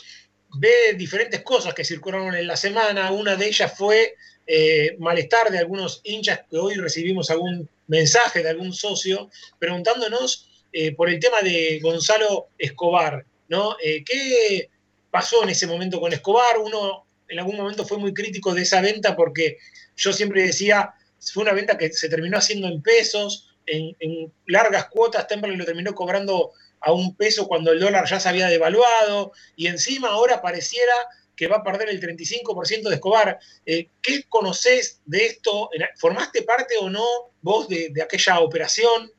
[0.58, 3.12] ve diferentes cosas que circularon en la semana.
[3.12, 4.16] Una de ellas fue
[4.48, 10.94] eh, malestar de algunos hinchas que hoy recibimos algún mensaje de algún socio preguntándonos eh,
[10.94, 13.78] por el tema de Gonzalo Escobar, ¿no?
[13.80, 14.70] ¿Qué
[15.12, 16.60] pasó en ese momento con Escobar?
[16.60, 19.58] Uno en algún momento fue muy crítico de esa venta porque
[19.96, 24.90] yo siempre decía, fue una venta que se terminó haciendo en pesos, en, en largas
[24.90, 29.32] cuotas, Temple lo terminó cobrando a un peso cuando el dólar ya se había devaluado
[29.56, 30.94] y encima ahora pareciera
[31.36, 33.40] que va a perder el 35% de Escobar.
[33.66, 35.70] Eh, ¿Qué conocés de esto?
[35.98, 37.06] ¿Formaste parte o no
[37.42, 39.12] vos de, de, aquella operación?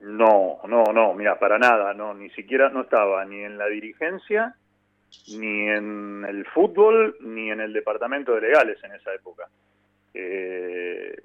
[0.00, 4.54] No, no, no, mira, para nada, no, ni siquiera no estaba ni en la dirigencia,
[5.28, 9.48] ni en el fútbol, ni en el departamento de legales en esa época.
[10.12, 11.16] Eh,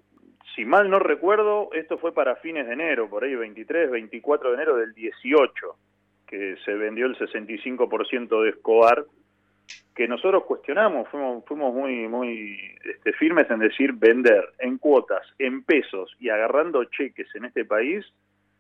[0.55, 4.55] si mal no recuerdo, esto fue para fines de enero, por ahí 23, 24 de
[4.55, 5.51] enero del 18,
[6.27, 9.05] que se vendió el 65% de Escobar
[9.95, 15.63] que nosotros cuestionamos, fuimos, fuimos muy, muy este, firmes en decir vender en cuotas, en
[15.63, 18.05] pesos y agarrando cheques en este país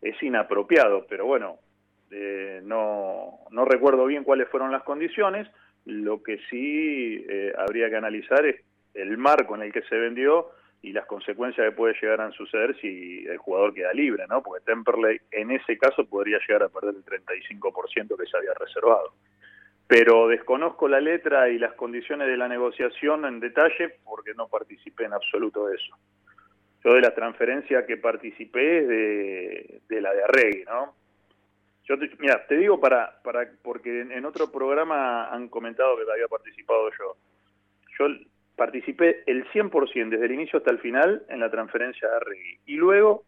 [0.01, 1.57] es inapropiado, pero bueno,
[2.11, 5.47] eh, no, no recuerdo bien cuáles fueron las condiciones,
[5.85, 8.61] Lo que sí eh, habría que analizar es
[8.93, 10.49] el marco en el que se vendió
[10.81, 14.41] y las consecuencias que puede llegar a suceder si el jugador queda libre, ¿no?
[14.41, 19.13] Porque Temperley en ese caso podría llegar a perder el 35% que se había reservado.
[19.87, 25.05] Pero desconozco la letra y las condiciones de la negociación en detalle porque no participé
[25.05, 25.97] en absoluto de eso.
[26.83, 28.87] Yo de la transferencia que participé es
[29.89, 30.93] de, la de Arregui, ¿no?
[31.83, 36.09] Yo te, mira, te digo para, para porque en, en otro programa han comentado que
[36.09, 37.17] había participado yo.
[37.97, 38.05] Yo
[38.59, 42.59] participé el 100% desde el inicio hasta el final en la transferencia de Arregui.
[42.65, 43.23] Y luego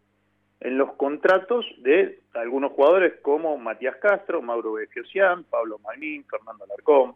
[0.60, 7.16] en los contratos de algunos jugadores como Matías Castro, Mauro Begiosian, Pablo Magnín, Fernando Alarcón,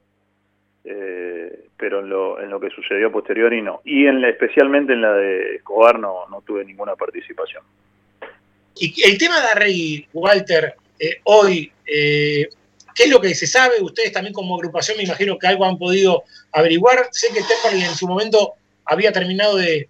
[0.86, 3.82] eh, pero en lo, en lo que sucedió posterior y no.
[3.84, 7.64] Y en la, especialmente en la de Escobar no, no tuve ninguna participación.
[8.78, 12.48] Y el tema de Arregui, Walter, eh, hoy, eh,
[12.96, 13.82] ¿qué es lo que se sabe?
[13.82, 17.10] Ustedes también como agrupación me imagino que algo han podido averiguar.
[17.12, 19.90] Sé que Temperley en su momento había terminado de,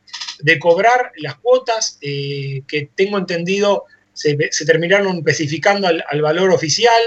[0.59, 3.85] cobrar las cuotas, eh, que tengo entendido
[4.15, 7.01] se, terminaron especificando al, al valor oficial.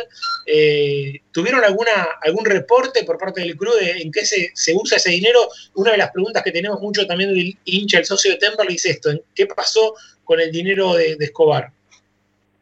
[0.47, 4.99] Eh, ¿Tuvieron alguna, algún reporte por parte del club de en qué se, se, usa
[4.99, 5.49] ese dinero?
[5.75, 8.85] Una de las preguntas que tenemos mucho también del hincha, el socio de Temperley, es
[8.85, 9.95] esto, ¿qué pasó
[10.25, 11.73] con el dinero de, de Escobar?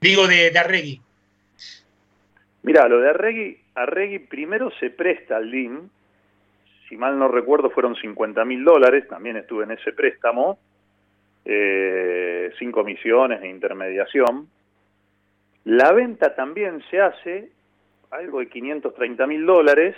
[0.00, 1.02] Digo, de, de Arregui.
[2.66, 5.88] Mira, lo de Arregui, Arregui primero se presta al DIN,
[6.88, 10.58] si mal no recuerdo fueron 50 mil dólares, también estuve en ese préstamo,
[11.44, 14.48] eh, sin comisiones de intermediación.
[15.62, 17.50] La venta también se hace,
[18.10, 19.94] algo de 530 mil dólares,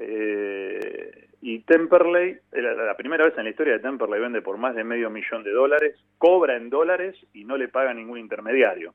[0.00, 4.74] eh, y Temperley, la, la, primera vez en la historia de Temperley vende por más
[4.74, 8.94] de medio millón de dólares, cobra en dólares y no le paga ningún intermediario.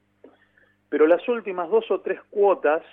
[0.90, 2.84] Pero las últimas dos o tres cuotas,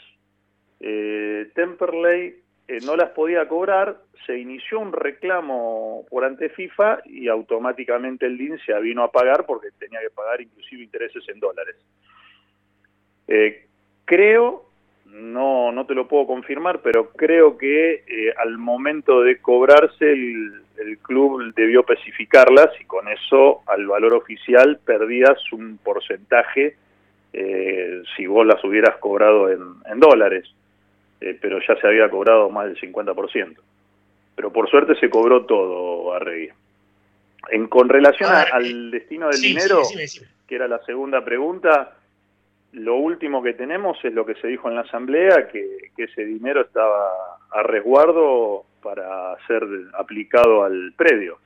[0.82, 7.28] eh, Temperley eh, no las podía cobrar, se inició un reclamo por ante FIFA y
[7.28, 11.76] automáticamente el DIN se vino a pagar porque tenía que pagar inclusive intereses en dólares.
[13.28, 13.66] Eh,
[14.04, 14.66] creo,
[15.06, 20.62] no, no te lo puedo confirmar, pero creo que eh, al momento de cobrarse el,
[20.78, 26.76] el, club debió especificarlas y con eso al valor oficial perdías un porcentaje
[27.32, 30.52] eh, si vos las hubieras cobrado en, en dólares
[31.22, 33.56] eh, pero ya se había cobrado más del 50%.
[34.34, 36.50] Pero por suerte se cobró todo, Arregui.
[37.50, 41.24] En, con relación a, al destino del sí, dinero, sí, sí, que era la segunda
[41.24, 41.96] pregunta,
[42.72, 46.24] lo último que tenemos es lo que se dijo en la asamblea, que, que ese
[46.24, 47.08] dinero estaba
[47.50, 49.62] a resguardo para ser
[49.94, 51.38] aplicado al predio.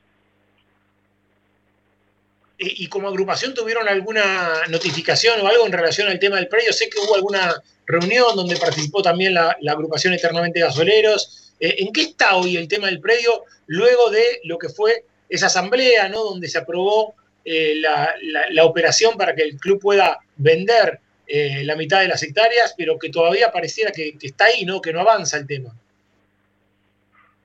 [2.58, 6.72] ¿Y, ¿Y como agrupación tuvieron alguna notificación o algo en relación al tema del predio?
[6.72, 11.54] Sé que hubo alguna reunión donde participó también la, agrupación Eternamente Gasoleros.
[11.60, 15.46] Eh, ¿En qué está hoy el tema del predio luego de lo que fue esa
[15.46, 16.22] asamblea, ¿no?
[16.22, 18.14] donde se aprobó eh, la,
[18.50, 22.98] la, operación para que el club pueda vender eh, la mitad de las hectáreas, pero
[22.98, 24.80] que todavía pareciera que, que, está ahí, ¿no?
[24.80, 25.72] que no avanza el tema?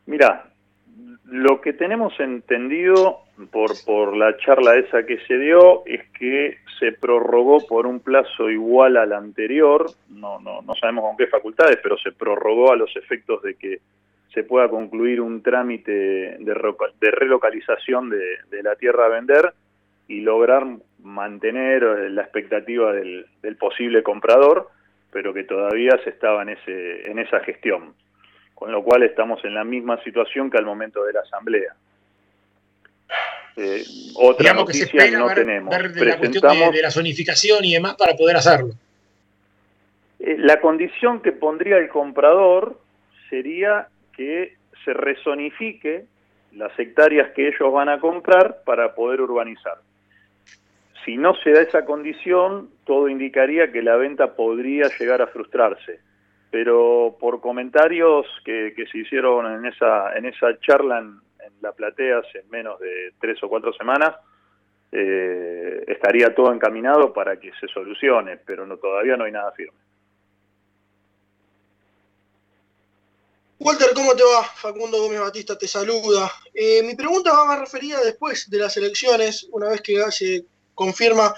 [0.05, 0.51] Mira,
[1.25, 6.91] lo que tenemos entendido por, por la charla esa que se dio es que se
[6.91, 11.97] prorrogó por un plazo igual al anterior, no, no, no sabemos con qué facultades, pero
[11.97, 13.79] se prorrogó a los efectos de que
[14.33, 16.53] se pueda concluir un trámite de,
[17.11, 19.53] relocalización de, de, la tierra a vender
[20.07, 20.65] y lograr
[21.03, 24.69] mantener la expectativa del, del, posible comprador,
[25.11, 27.93] pero que todavía se estaba en, ese, en esa gestión.
[28.55, 31.75] Con lo cual estamos en la misma situación que al momento de la asamblea.
[33.57, 33.83] Eh,
[34.15, 35.77] otra Digamos noticia que se espera no ver, tenemos.
[35.77, 38.73] Ver de la cuestión de, de, la zonificación y demás para poder hacerlo.
[40.19, 42.79] Eh, la condición que pondría el comprador
[43.29, 46.05] sería que se rezonifique
[46.53, 49.77] las hectáreas que ellos van a comprar para poder urbanizar.
[51.05, 55.99] Si no se da esa condición, todo indicaría que la venta podría llegar a frustrarse.
[56.51, 61.30] Pero por comentarios que, que se hicieron en esa, en esa charla en, en
[61.61, 64.15] la platea hace menos de tres o cuatro semanas,
[64.91, 69.77] eh, estaría todo encaminado para que se solucione, pero no todavía no hay nada firme.
[73.59, 74.43] Walter, ¿cómo te va?
[74.43, 76.31] Facundo Gómez Batista te saluda.
[76.51, 81.33] Eh, mi pregunta va más referida después de las elecciones, una vez que se confirma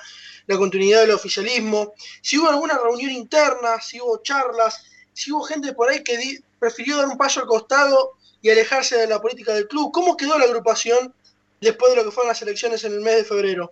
[0.48, 1.94] la continuidad del oficialismo.
[2.22, 6.96] Si hubo alguna reunión interna, si hubo charlas, si hubo gente por ahí que prefirió
[6.96, 8.14] dar un paso al costado
[8.44, 9.92] y alejarse de la política del club.
[9.92, 11.14] ¿Cómo quedó la agrupación
[11.62, 13.72] después de lo que fueron las elecciones en el mes de febrero?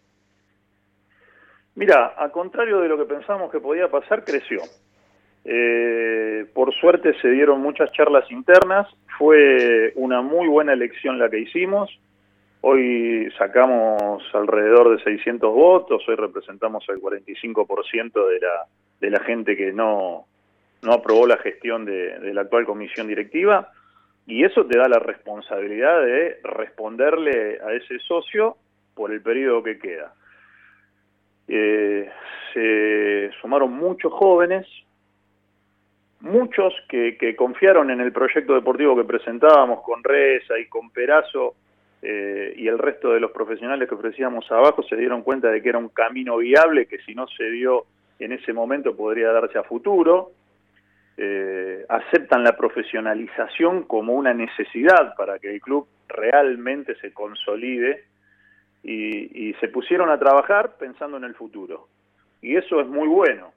[1.76, 4.62] Mira, a contrario de lo que pensamos que podía pasar, creció.
[5.44, 11.40] Eh, por suerte se dieron muchas charlas internas, fue una muy buena elección la que
[11.40, 11.90] hicimos.
[12.62, 18.68] Hoy sacamos alrededor de 600 votos, hoy representamos el 45% de la,
[19.02, 20.28] de la gente que no,
[20.82, 23.70] no aprobó la gestión de la actual comisión directiva
[24.28, 28.58] y eso te da la responsabilidad de responderle a ese socio
[28.94, 30.14] por el periodo que queda.
[31.48, 32.10] Eh,
[32.54, 34.68] se sumaron muchos jóvenes,
[36.22, 41.56] muchos que, confiaron en el proyecto deportivo que presentábamos con Reza y con Perazo
[42.02, 45.70] eh, y el resto de los profesionales que ofrecíamos abajo se dieron cuenta de que
[45.70, 47.86] era un camino viable que si no se dio
[48.20, 50.32] en ese momento podría darse a futuro.
[51.18, 58.06] Eh, aceptan la profesionalización como una necesidad para que el club realmente se consolide
[58.84, 61.88] y, se pusieron a trabajar pensando en el futuro.
[62.42, 63.52] Y eso es muy bueno.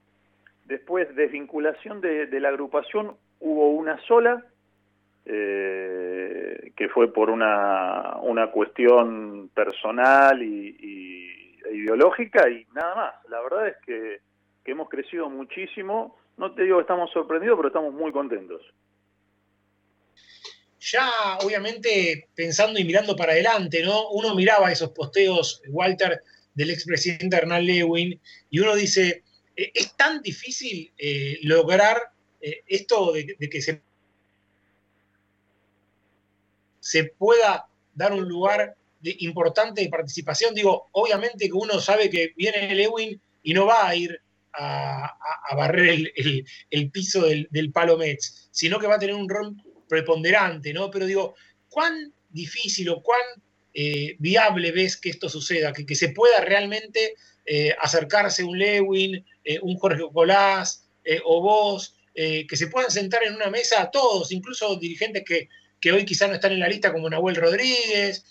[0.67, 4.45] Después, desvinculación de, de la agrupación, hubo una sola,
[5.25, 13.29] eh, que fue por una, una cuestión personal y, y, e ideológica y nada más.
[13.31, 14.21] La verdad es que,
[14.65, 18.63] que hemos crecido muchísimo no te digo que estamos sorprendidos, pero estamos muy contentos.
[20.81, 21.11] Ya,
[21.43, 24.11] obviamente, pensando y mirando para adelante, ¿no?
[24.11, 26.23] Uno miraba esos posteos, Walter,
[26.55, 29.23] del expresidente Hernán Lewin, y uno dice,
[29.57, 31.97] eh, es tan difícil eh, lograr
[32.41, 33.81] eh, esto de, que se,
[36.81, 40.55] se pueda dar un lugar importante de participación.
[40.55, 44.21] Digo, obviamente que uno sabe que viene Lewin y no va a ir
[44.57, 45.17] a,
[45.57, 46.13] barrer
[46.71, 49.55] el, piso del, del, Palo Mets, sino que va a tener un rol
[49.89, 50.91] preponderante, ¿no?
[50.91, 51.35] Pero digo,
[51.69, 53.21] ¿cuán difícil o cuán
[53.73, 55.73] eh, viable ves que esto suceda?
[55.73, 57.15] Que, se pueda realmente
[57.47, 60.89] eh, acercarse un Lewin, eh, un Jorge Colás
[61.25, 65.51] o vos, que se puedan sentar en una mesa a todos, incluso dirigentes que,
[65.81, 68.25] que hoy quizá no están en la lista como Nahuel Rodríguez,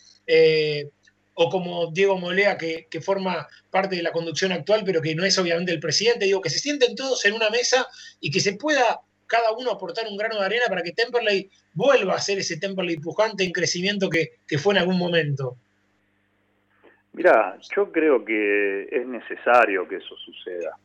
[1.35, 5.25] o como Diego Molea, que, que, forma parte de la conducción actual, pero que no
[5.25, 7.87] es obviamente el presidente, digo, que se sienten todos en una mesa
[8.19, 12.15] y que se pueda cada uno aportar un grano de arena para que Temperley vuelva
[12.15, 15.57] a ser ese Temperley pujante en crecimiento que, que fue en algún momento.
[17.13, 20.77] Mira, yo creo que es necesario que eso suceda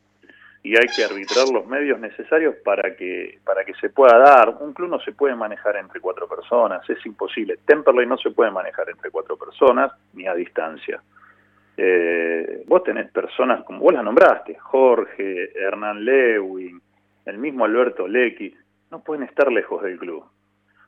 [0.63, 4.57] y hay que arbitrar los medios necesarios para que para que se pueda dar.
[4.61, 7.59] Un club no se puede manejar entre cuatro personas, es imposible.
[7.65, 11.01] Temperley no se puede manejar entre cuatro personas ni a distancia.
[11.77, 16.81] Eh, vos tenés personas, como vos las nombraste, Jorge, Hernán Lewin,
[17.25, 18.53] el mismo Alberto Lecky,
[18.91, 20.25] no pueden estar lejos del club.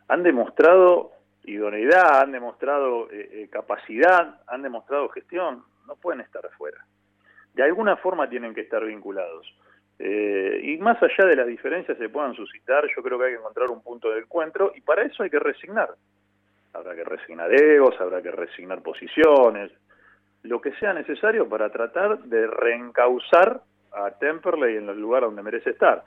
[0.09, 1.13] Han demostrado
[1.45, 6.85] idoneidad, han demostrado eh, eh, capacidad, han demostrado gestión, no pueden estar afuera
[7.55, 9.55] de alguna forma tienen que estar vinculados.
[9.99, 13.39] Eh, y más allá de las diferencias se puedan suscitar, yo creo que hay que
[13.39, 15.91] encontrar un punto de encuentro y para eso hay que resignar.
[16.73, 19.71] Habrá que resignar egos, habrá que resignar posiciones,
[20.43, 23.61] lo que sea necesario para tratar de reencauzar
[23.93, 26.03] a Temperley en el lugar donde merece estar.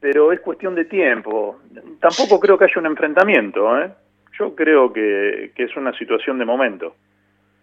[0.00, 1.60] Pero es cuestión de tiempo.
[2.00, 3.78] Tampoco creo que haya un enfrentamiento.
[3.78, 3.92] ¿eh?
[4.38, 6.96] Yo creo que, que es una situación de momento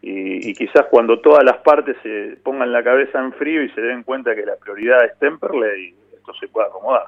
[0.03, 3.79] y, y, quizás cuando todas las partes se pongan la cabeza en frío y se
[3.79, 7.07] den cuenta que la prioridad es Temperley, esto se puede acomodar.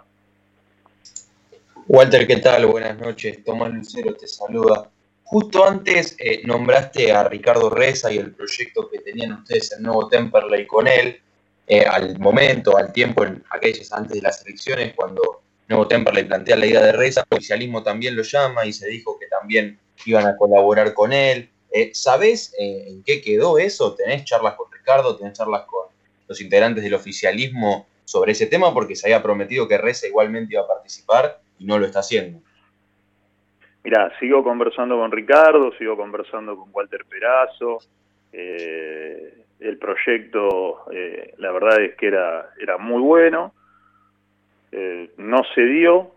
[1.87, 2.65] Walter, ¿qué tal?
[2.65, 3.43] Buenas noches.
[3.43, 4.89] Tomás Lucero te saluda.
[5.25, 10.07] Justo antes eh, nombraste a Ricardo Reza y el proyecto que tenían ustedes el nuevo
[10.07, 11.19] Temperley con él,
[11.67, 16.55] eh, al momento, al tiempo, en aquellas antes de las elecciones, cuando Nuevo Temperley plantea
[16.55, 20.27] la idea de Reza, el oficialismo también lo llama y se dijo que también iban
[20.27, 21.49] a colaborar con él.
[21.71, 23.95] Eh, ¿Sabés eh, en qué quedó eso?
[23.95, 25.17] ¿Tenés charlas con Ricardo?
[25.17, 25.87] ¿Tenés charlas con
[26.27, 28.73] los integrantes del oficialismo sobre ese tema?
[28.73, 32.39] Porque se había prometido que Reza igualmente iba a participar y no lo está haciendo.
[33.83, 37.79] Mira, sigo conversando con Ricardo, sigo conversando con Walter Perazo.
[38.31, 43.53] Eh, el proyecto, eh, la verdad es que era, era muy bueno.
[45.17, 46.14] No se dio,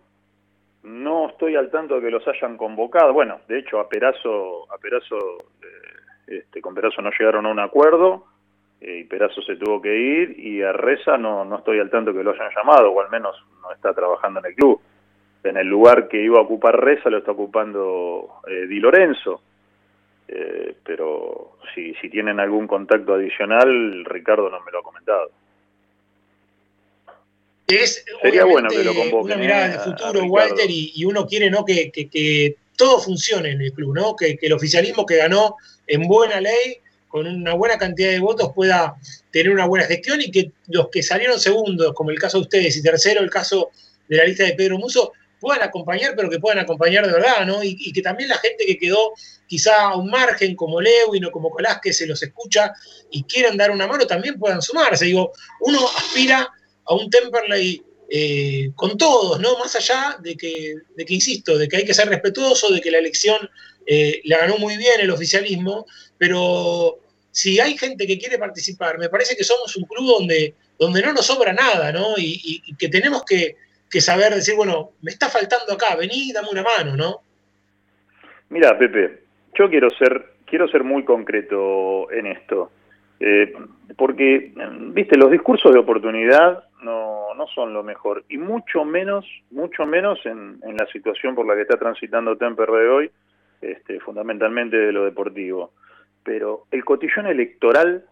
[0.88, 3.12] no estoy al tanto de que los hayan convocado.
[3.12, 5.16] Bueno, de hecho, a Perazo, a Perazo
[5.62, 8.26] eh, este, con Perazo no llegaron a un acuerdo
[8.80, 12.12] eh, y Perazo se tuvo que ir y a Reza no, no estoy al tanto
[12.12, 14.80] de que lo hayan llamado, o al menos no está trabajando en el club.
[15.44, 19.42] En el lugar que iba a ocupar Reza lo está ocupando eh, Di Lorenzo.
[20.26, 25.30] Eh, pero si, si tienen algún contacto adicional, Ricardo no me lo ha comentado.
[27.68, 31.50] Es Sería bueno que lo convoquen, una mirada de futuro, Walter, y, y, uno quiere
[31.50, 31.66] ¿no?
[31.66, 34.16] Que, que, que, todo funcione en el club, ¿no?
[34.16, 35.56] Que, que, el oficialismo que ganó
[35.86, 38.96] en buena ley con una buena cantidad de votos pueda
[39.30, 42.76] tener una buena gestión y que los que salieron segundos, como el caso de ustedes,
[42.76, 43.70] y tercero, el caso
[44.08, 47.62] de la lista de Pedro Muso, puedan acompañar, pero que puedan acompañar de verdad, ¿no?
[47.62, 49.12] Y, que también la gente que quedó
[49.46, 52.72] quizá a un margen, como Lewin o como Colás, que se los escucha
[53.10, 55.04] y quieran dar una mano, también puedan sumarse.
[55.04, 56.50] Digo, uno aspira
[56.88, 59.58] a un Temperley eh, con todos, ¿no?
[59.58, 62.90] Más allá de que, de que, insisto, de que hay que ser respetuoso, de que
[62.90, 63.36] la elección
[63.86, 65.86] eh, la ganó muy bien el oficialismo,
[66.16, 66.98] pero
[67.30, 71.12] si hay gente que quiere participar, me parece que somos un club donde, donde no
[71.12, 72.14] nos sobra nada, ¿no?
[72.16, 73.56] Y, que tenemos que,
[74.00, 77.20] saber decir, bueno, me está faltando acá, vení, dame una mano, ¿no?
[78.48, 79.20] Mira, Pepe,
[79.54, 82.70] yo quiero ser, quiero ser muy concreto en esto.
[83.20, 83.52] Eh,
[83.96, 84.52] porque,
[84.92, 90.24] viste, los discursos de oportunidad no, no son lo mejor, y mucho menos, mucho menos
[90.26, 93.10] en, en la situación por la que está transitando Temper de hoy,
[93.60, 95.72] este, fundamentalmente de lo deportivo.
[96.22, 98.04] Pero el cotillón electoral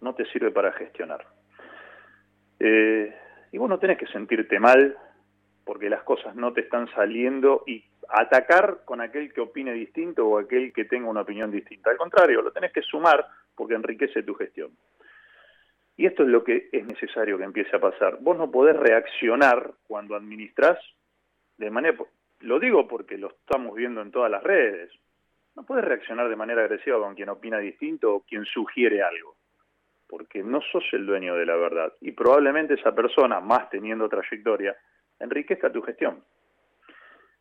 [0.00, 1.24] no te sirve para gestionar.
[2.58, 3.14] Eh,
[3.52, 4.96] y vos no tenés que sentirte mal
[5.64, 10.38] porque las cosas no te están saliendo y atacar con aquel que opine distinto o
[10.38, 11.90] aquel que tenga una opinión distinta.
[11.90, 14.70] Al contrario, lo tenés que sumar porque enriquece tu gestión.
[15.96, 18.18] Y esto es lo que es necesario que empiece a pasar.
[18.20, 20.78] Vos no podés reaccionar cuando administrás
[21.56, 21.96] de manera,
[22.40, 24.90] lo digo porque lo estamos viendo en todas las redes.
[25.54, 29.36] No puedes reaccionar de manera agresiva con quien opina distinto o quien sugiere algo,
[30.08, 31.92] porque no sos el dueño de la verdad.
[32.00, 34.76] Y probablemente esa persona, más teniendo trayectoria,
[35.20, 36.24] enriquezca tu gestión.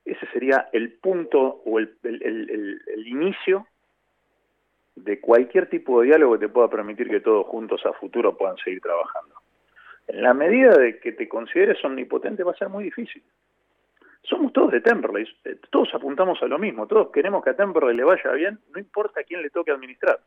[0.06, 3.66] Ese sería el punto o el, el inicio
[4.96, 8.58] de cualquier tipo de diálogo que te pueda permitir que todos juntos a futuro puedan
[8.58, 9.36] seguir trabajando.
[10.08, 13.24] En la medida de que te consideres omnipotente va a ser muy difícil
[14.24, 17.96] somos todos de Temperley, eh, todos apuntamos a lo mismo, todos queremos que a Temperley
[17.96, 20.20] le vaya bien, no importa quién le toque administrar.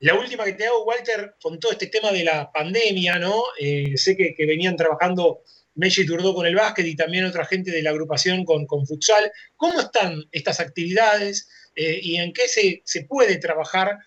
[0.00, 3.42] La última que te hago, Walter, con todo este tema de la pandemia, ¿no?
[3.58, 5.40] Eh, sé que, venían trabajando
[5.74, 9.30] Messi Turdó con el básquet y también otra gente de la agrupación con, con futsal.
[9.56, 13.98] ¿Cómo están estas actividades eh, y en qué se, puede trabajar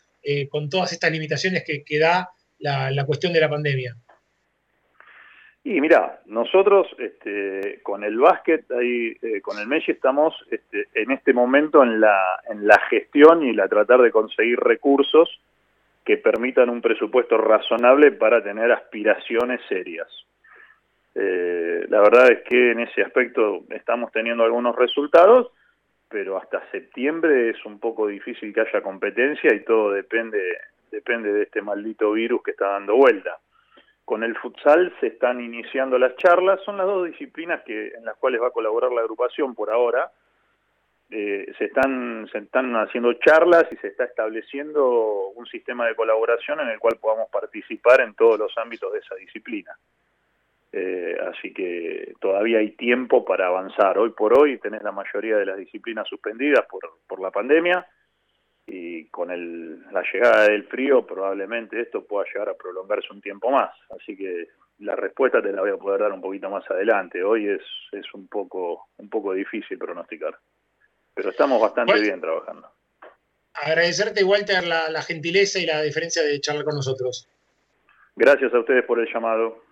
[0.50, 3.96] con todas estas limitaciones que, da la, la cuestión de la pandemia?
[5.68, 11.12] Y mira, nosotros este, con el básquet, ahí, eh, con el Messi estamos este, en
[11.12, 15.42] este momento en la, en la gestión y la tratar de conseguir recursos
[16.06, 20.08] que permitan un presupuesto razonable para tener aspiraciones serias.
[21.20, 25.52] Eh, la verdad es que en ese aspecto estamos teniendo algunos resultados,
[26.10, 30.40] pero hasta septiembre es un poco difícil que haya competencia y todo depende,
[30.92, 33.40] depende de este maldito virus que está dando vuelta
[34.08, 38.16] con el futsal se están iniciando las charlas, son las dos disciplinas que, en las
[38.16, 40.10] cuales va a colaborar la agrupación por ahora.
[41.10, 46.62] Eh, se, están, se están haciendo charlas y se está estableciendo un sistema de colaboración
[46.62, 49.74] en el cual podamos participar en todos los ámbitos de esa disciplina.
[50.72, 53.98] Eh, así que todavía hay tiempo para avanzar.
[53.98, 57.88] Hoy por hoy tenés la mayoría de las disciplinas suspendidas por, por la pandemia
[58.66, 63.50] y con el, la llegada del frío probablemente esto pueda llegar a prolongarse un tiempo
[63.50, 63.72] más.
[63.98, 64.50] Así que
[64.80, 67.24] la respuesta te la voy a poder dar un poquito más adelante.
[67.24, 67.62] Hoy es,
[67.94, 70.38] es un, poco, un poco difícil pronosticar,
[71.14, 72.70] pero estamos bastante bien trabajando.
[73.54, 77.28] Agradecerte, Walter, la, la gentileza y la diferencia de charlar con nosotros.
[78.16, 79.64] Gracias a ustedes por el llamado.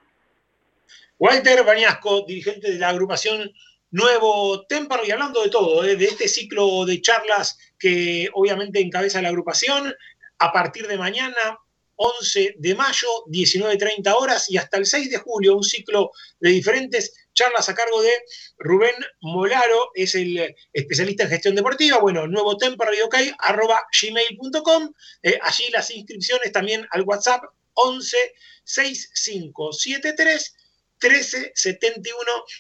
[1.18, 3.52] Walter Bañasco, dirigente de la agrupación
[3.92, 5.96] nuevo Tempar y hablando de todo, ¿eh?
[5.96, 9.94] de este ciclo de charlas que obviamente encabeza la agrupación
[10.40, 11.60] a partir de mañana.
[11.98, 16.12] 11 de mayo, 19.30 horas y hasta el 6 de julio, un ciclo
[16.42, 18.12] de diferentes charlas a cargo de
[18.58, 24.92] Rubén Molaro, es el especialista en gestión deportiva, bueno, nuevo ok, arroba gmail.com,
[25.24, 27.44] eh, allí las inscripciones también al WhatsApp
[27.76, 28.18] 11
[28.66, 30.56] 6573
[31.02, 32.16] 1371.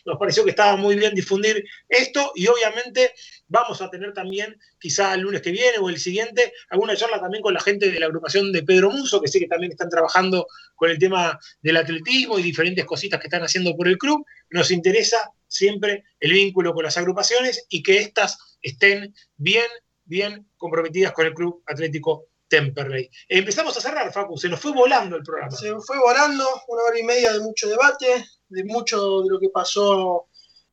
[0.05, 3.13] Nos pareció que estaba muy bien difundir esto y obviamente
[3.47, 7.41] vamos a tener también, quizá el lunes que viene o el siguiente, alguna charla también
[7.41, 10.47] con la gente de la agrupación de Pedro Muso, que sé que también están trabajando
[10.75, 14.25] con el tema del atletismo y diferentes cositas que están haciendo por el club.
[14.49, 19.67] Nos interesa siempre el vínculo con las agrupaciones y que éstas estén bien,
[20.03, 23.09] bien comprometidas con el Club Atlético Temperley.
[23.27, 25.51] Empezamos a cerrar, Facu, se nos fue volando el programa.
[25.51, 29.49] Se fue volando, una hora y media de mucho debate, de mucho de lo que
[29.49, 30.27] pasó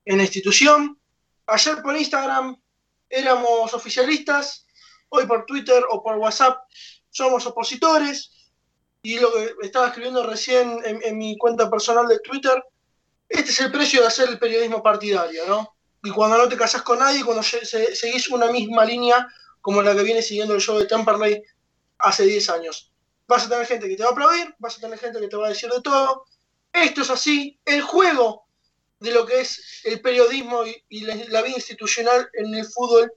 [0.04, 0.98] en la institución.
[1.46, 2.56] Ayer por Instagram
[3.08, 4.66] éramos oficialistas,
[5.08, 6.58] hoy por Twitter o por WhatsApp
[7.10, 8.30] somos opositores.
[9.02, 12.62] Y lo que estaba escribiendo recién en, mi cuenta personal de Twitter,
[13.28, 15.74] este es el precio de hacer el periodismo partidario, ¿no?
[16.04, 19.26] Y cuando no te casas con nadie, cuando seguís una misma línea
[19.60, 21.42] como la que viene siguiendo el show de Temperley
[22.02, 22.92] hace 10 años.
[23.26, 25.36] Vas a tener gente que te va a aplaudir, vas a tener gente que te
[25.36, 26.24] va a decir de todo.
[26.72, 28.46] Esto es así, el juego
[29.00, 33.12] de lo que es el periodismo y, la, la vida institucional en el fútbol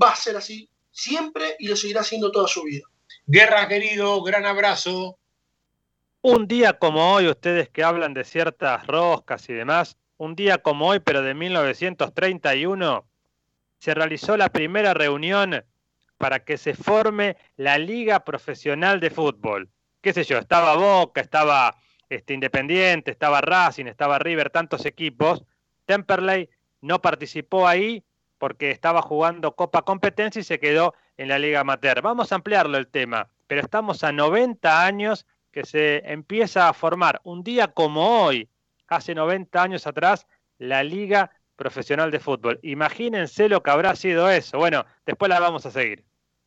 [0.00, 2.86] va a ser así siempre y lo seguirá haciendo toda su vida.
[3.26, 5.18] Guerra, querido, gran abrazo.
[6.22, 10.88] Un día como hoy, ustedes que hablan de ciertas roscas y demás, un día como
[10.88, 13.06] hoy, pero de 1931,
[13.78, 15.64] se realizó la primera reunión
[16.18, 19.70] para que se forme la Liga Profesional de Fútbol.
[20.00, 20.38] ¿Qué sé yo?
[20.38, 21.76] Estaba Boca, estaba
[22.08, 25.44] este, Independiente, estaba Racing, estaba River, tantos equipos.
[25.86, 26.50] Temperley
[26.80, 28.04] no participó ahí
[28.38, 32.02] porque estaba jugando Copa Competencia y se quedó en la Liga Amateur.
[32.02, 37.20] Vamos a ampliarlo el tema, pero estamos a 90 años que se empieza a formar
[37.24, 38.48] un día como hoy,
[38.86, 40.26] hace 90 años atrás,
[40.58, 42.60] la Liga Profesional de Fútbol.
[42.62, 44.58] Imagínense lo que habrá sido eso.
[44.58, 46.04] Bueno, después la vamos a seguir.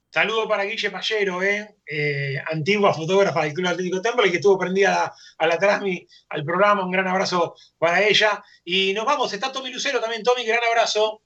[0.09, 1.75] Saludo para Guille Pallero, ¿eh?
[1.85, 6.85] Eh, antigua fotógrafa del Club Atlético Temple, que estuvo prendida a, la Trasmi, al programa.
[6.85, 8.41] Un gran abrazo para ella.
[8.63, 10.23] Y nos vamos, está Tommy Lucero también.
[10.23, 11.21] Tommy, gran abrazo.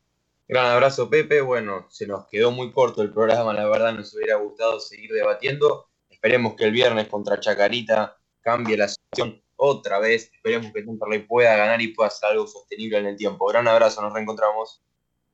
[0.48, 1.42] Gran abrazo, Pepe.
[1.42, 5.90] Bueno, se nos quedó muy corto el programa, la verdad nos hubiera gustado seguir debatiendo.
[6.10, 10.32] Esperemos que el viernes contra Chacarita cambie la situación otra vez.
[10.34, 13.48] Esperemos que Temperley pueda ganar y pueda hacer algo sostenible en el tiempo.
[13.48, 14.82] Gran abrazo, nos reencontramos.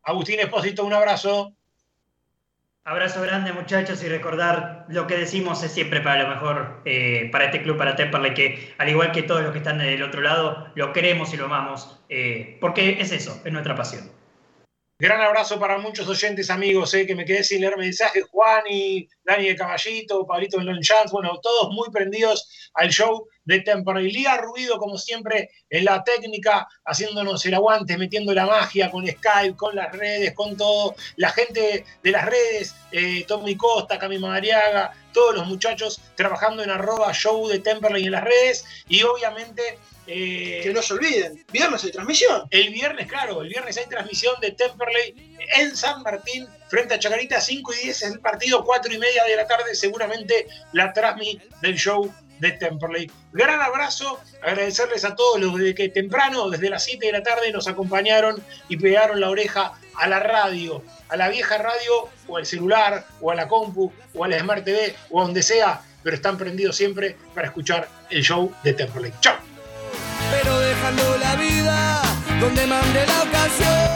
[0.03, 1.55] Agustín Espósito, un abrazo.
[2.83, 7.45] Abrazo grande muchachos y recordar lo que decimos es siempre para lo mejor eh, para
[7.45, 10.71] este club, para Temperley, que al igual que todos los que están del otro lado,
[10.73, 14.11] lo queremos y lo amamos, eh, porque es eso, es nuestra pasión.
[14.97, 18.23] Gran abrazo para muchos oyentes, amigos, eh, que me quedé sin leer mensajes.
[18.31, 23.61] Juan y Dani de Caballito, Pablito de Chance, bueno, todos muy prendidos al show de
[23.61, 24.11] Temperley.
[24.11, 29.55] Lía Ruido, como siempre, en la técnica, haciéndonos el aguante, metiendo la magia con Skype,
[29.55, 30.95] con las redes, con todo.
[31.17, 36.69] La gente de las redes, eh, Tommy Costa, Cami Madariaga, todos los muchachos trabajando en
[36.69, 38.65] arroba show de Temperley en las redes.
[38.87, 42.47] Y obviamente eh, que no se olviden, viernes hay transmisión.
[42.49, 47.41] El viernes, claro, el viernes hay transmisión de Temperley en San Martín frente a Chacarita,
[47.41, 51.43] 5 y 10 es el partido, 4 y media de la tarde, seguramente la transmisión
[51.61, 53.11] del show de Temperley.
[53.33, 57.67] Gran abrazo, agradecerles a todos los que temprano, desde las 7 de la tarde, nos
[57.67, 63.05] acompañaron y pegaron la oreja a la radio, a la vieja radio, o al celular,
[63.19, 66.37] o a la compu, o a la Smart TV, o a donde sea, pero están
[66.37, 69.13] prendidos siempre para escuchar el show de Temperley.
[69.19, 69.51] ¡Chao!
[70.31, 72.01] pero dejando la vida
[72.39, 73.90] donde mande la ocasión.